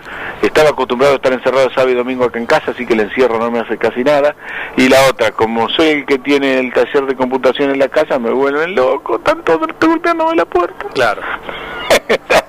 Estaba 0.41 0.70
acostumbrado 0.70 1.13
a 1.13 1.15
estar 1.17 1.34
encerrado 1.34 1.70
sábado 1.70 1.89
y 1.89 1.96
domingo 1.96 2.26
acá 2.26 2.39
en 2.39 2.46
casa, 2.46 2.72
así 2.72 2.86
que 2.86 2.94
el 2.94 3.02
encierro 3.02 3.39
no 3.39 3.52
me 3.52 3.60
hace 3.60 3.78
casi 3.78 4.04
nada. 4.04 4.36
Y 4.78 4.88
la 4.88 5.06
otra, 5.08 5.32
como 5.32 5.70
soy 5.70 5.88
el 5.88 6.06
que 6.06 6.20
tiene 6.20 6.60
el 6.60 6.74
taller 6.74 7.06
de 7.06 7.15
computación 7.15 7.72
en 7.72 7.80
la 7.80 7.89
casa, 7.89 8.20
me 8.20 8.32
vuelven 8.32 8.76
loco, 8.76 9.20
tanto 9.20 9.60
golpeándome 9.60 10.36
la 10.36 10.46
puerta. 10.46 10.88
Claro. 10.94 11.22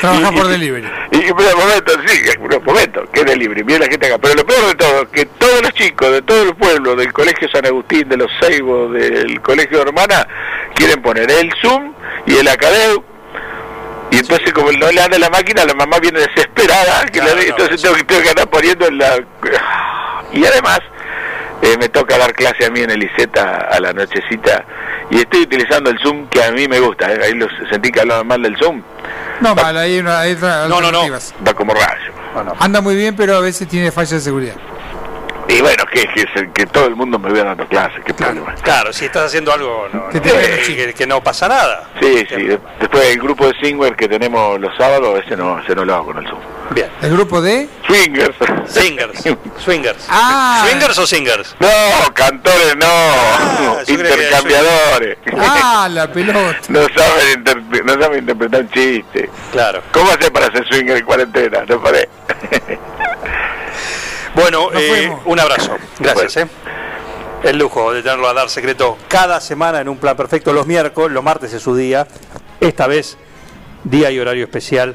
Trabaja 0.00 0.32
por 0.32 0.48
delivery. 0.48 0.88
Y, 1.12 1.16
y 1.18 1.30
un 1.30 1.36
momento, 1.36 1.92
sí, 2.06 2.22
un 2.38 2.64
momento, 2.64 3.04
que 3.12 3.24
delivery, 3.24 3.64
mira 3.64 3.80
la 3.80 3.86
gente 3.86 4.06
acá. 4.06 4.18
Pero 4.18 4.34
lo 4.34 4.46
peor 4.46 4.66
de 4.66 4.74
todo, 4.74 5.10
que 5.10 5.26
todos 5.26 5.62
los 5.62 5.72
chicos 5.74 6.10
de 6.10 6.22
todo 6.22 6.42
el 6.42 6.56
pueblo, 6.56 6.96
del 6.96 7.12
Colegio 7.12 7.48
San 7.50 7.66
Agustín, 7.66 8.08
de 8.08 8.16
los 8.16 8.30
Seibos, 8.40 8.92
del 8.92 9.40
Colegio 9.42 9.78
de 9.78 9.82
Hermana, 9.82 10.26
quieren 10.74 11.02
poner 11.02 11.30
el 11.30 11.52
Zoom 11.60 11.92
y 12.26 12.36
el 12.36 12.48
Acadeu. 12.48 13.04
Y 14.10 14.18
entonces, 14.18 14.52
como 14.52 14.72
no 14.72 14.90
le 14.90 15.02
anda 15.02 15.18
la 15.18 15.30
máquina, 15.30 15.64
la 15.64 15.74
mamá 15.74 15.98
viene 16.00 16.20
desesperada, 16.20 17.06
que 17.06 17.18
entonces 17.18 17.80
tengo, 17.80 17.96
tengo, 18.06 18.22
que 18.22 18.30
andar 18.30 18.48
poniendo 18.48 18.86
en 18.86 18.98
la. 18.98 19.22
Y 20.32 20.44
además, 20.44 20.80
eh, 21.62 21.76
me 21.78 21.88
toca 21.88 22.16
dar 22.16 22.32
clase 22.32 22.64
a 22.64 22.70
mí 22.70 22.80
en 22.80 22.90
el 22.90 23.02
ICETA 23.02 23.68
a 23.70 23.80
la 23.80 23.92
nochecita 23.92 24.64
y 25.10 25.18
estoy 25.18 25.42
utilizando 25.42 25.90
el 25.90 25.98
Zoom 25.98 26.28
que 26.28 26.42
a 26.42 26.52
mí 26.52 26.68
me 26.68 26.78
gusta. 26.78 27.12
¿eh? 27.12 27.20
Ahí 27.24 27.34
los, 27.34 27.50
sentí 27.68 27.90
que 27.90 28.00
hablaban 28.00 28.26
mal 28.26 28.42
del 28.42 28.56
Zoom. 28.56 28.82
No, 29.40 29.54
mal, 29.54 29.76
ahí 29.76 29.94
hay, 29.94 29.98
una, 30.00 30.20
hay 30.20 30.36
no, 30.68 30.80
no, 30.80 30.92
no. 30.92 31.02
Va 31.46 31.54
como 31.54 31.72
rayo. 31.72 32.12
Anda 32.58 32.80
muy 32.80 32.94
bien, 32.94 33.16
pero 33.16 33.36
a 33.36 33.40
veces 33.40 33.66
tiene 33.68 33.90
fallas 33.90 34.10
de 34.10 34.20
seguridad. 34.20 34.56
Y 35.48 35.60
bueno, 35.62 35.84
que, 35.92 36.06
que, 36.06 36.52
que 36.52 36.66
todo 36.66 36.86
el 36.86 36.94
mundo 36.94 37.18
me 37.18 37.32
vea 37.32 37.44
dando 37.44 37.66
clases, 37.66 38.00
qué 38.04 38.14
claro. 38.14 38.34
problema. 38.34 38.54
Claro, 38.62 38.92
si 38.92 39.06
estás 39.06 39.26
haciendo 39.26 39.52
algo 39.52 39.88
no, 39.92 40.08
que, 40.10 40.94
que, 40.96 41.06
no 41.08 41.20
pasa 41.22 41.48
nada. 41.48 41.88
Sí, 42.00 42.24
sí. 42.28 42.56
Después 42.78 43.08
el 43.08 43.18
grupo 43.18 43.48
de 43.48 43.54
Singware 43.60 43.96
que 43.96 44.08
tenemos 44.08 44.60
los 44.60 44.76
sábados, 44.76 45.20
ese 45.24 45.36
no, 45.36 45.58
ese 45.58 45.74
no 45.74 45.84
lo 45.84 45.94
hago 45.94 46.06
con 46.06 46.18
el 46.18 46.28
Zoom. 46.28 46.40
Bien. 46.74 46.88
¿El 47.02 47.12
grupo 47.12 47.40
de? 47.40 47.68
Swingers. 47.86 48.36
Singers. 48.68 49.22
Swingers. 49.64 50.04
Ah. 50.08 50.64
¿Swingers 50.68 50.98
o 50.98 51.06
singers? 51.06 51.56
No, 51.58 51.68
cantores 52.14 52.76
no, 52.76 52.86
Ah, 52.88 53.82
intercambiadores. 53.86 55.18
Ah, 55.36 55.88
la 55.90 56.12
pelota. 56.12 56.56
No 56.68 56.80
saben, 56.96 57.38
inter- 57.38 57.84
no 57.84 57.92
saben 58.00 58.18
interpretar 58.20 58.60
un 58.60 58.70
chiste. 58.70 59.28
Claro. 59.52 59.82
¿Cómo 59.92 60.10
hacer 60.12 60.32
para 60.32 60.46
ser 60.52 60.64
swinger 60.68 60.96
en 60.98 61.04
cuarentena? 61.04 61.64
¿No 61.68 61.82
paré? 61.82 62.08
Bueno, 64.34 64.68
eh, 64.72 65.12
un 65.24 65.40
abrazo. 65.40 65.76
Gracias, 65.98 66.36
¿eh? 66.36 66.46
El 67.42 67.58
lujo 67.58 67.92
de 67.92 68.00
tenerlo 68.02 68.28
a 68.28 68.32
dar 68.32 68.48
secreto 68.48 68.96
cada 69.08 69.40
semana 69.40 69.80
en 69.80 69.88
un 69.88 69.98
plan 69.98 70.16
perfecto. 70.16 70.52
Los 70.52 70.66
miércoles, 70.68 71.12
los 71.12 71.24
martes 71.24 71.52
es 71.52 71.60
su 71.62 71.74
día. 71.74 72.06
Esta 72.60 72.86
vez, 72.86 73.18
día 73.82 74.10
y 74.12 74.20
horario 74.20 74.44
especial, 74.44 74.94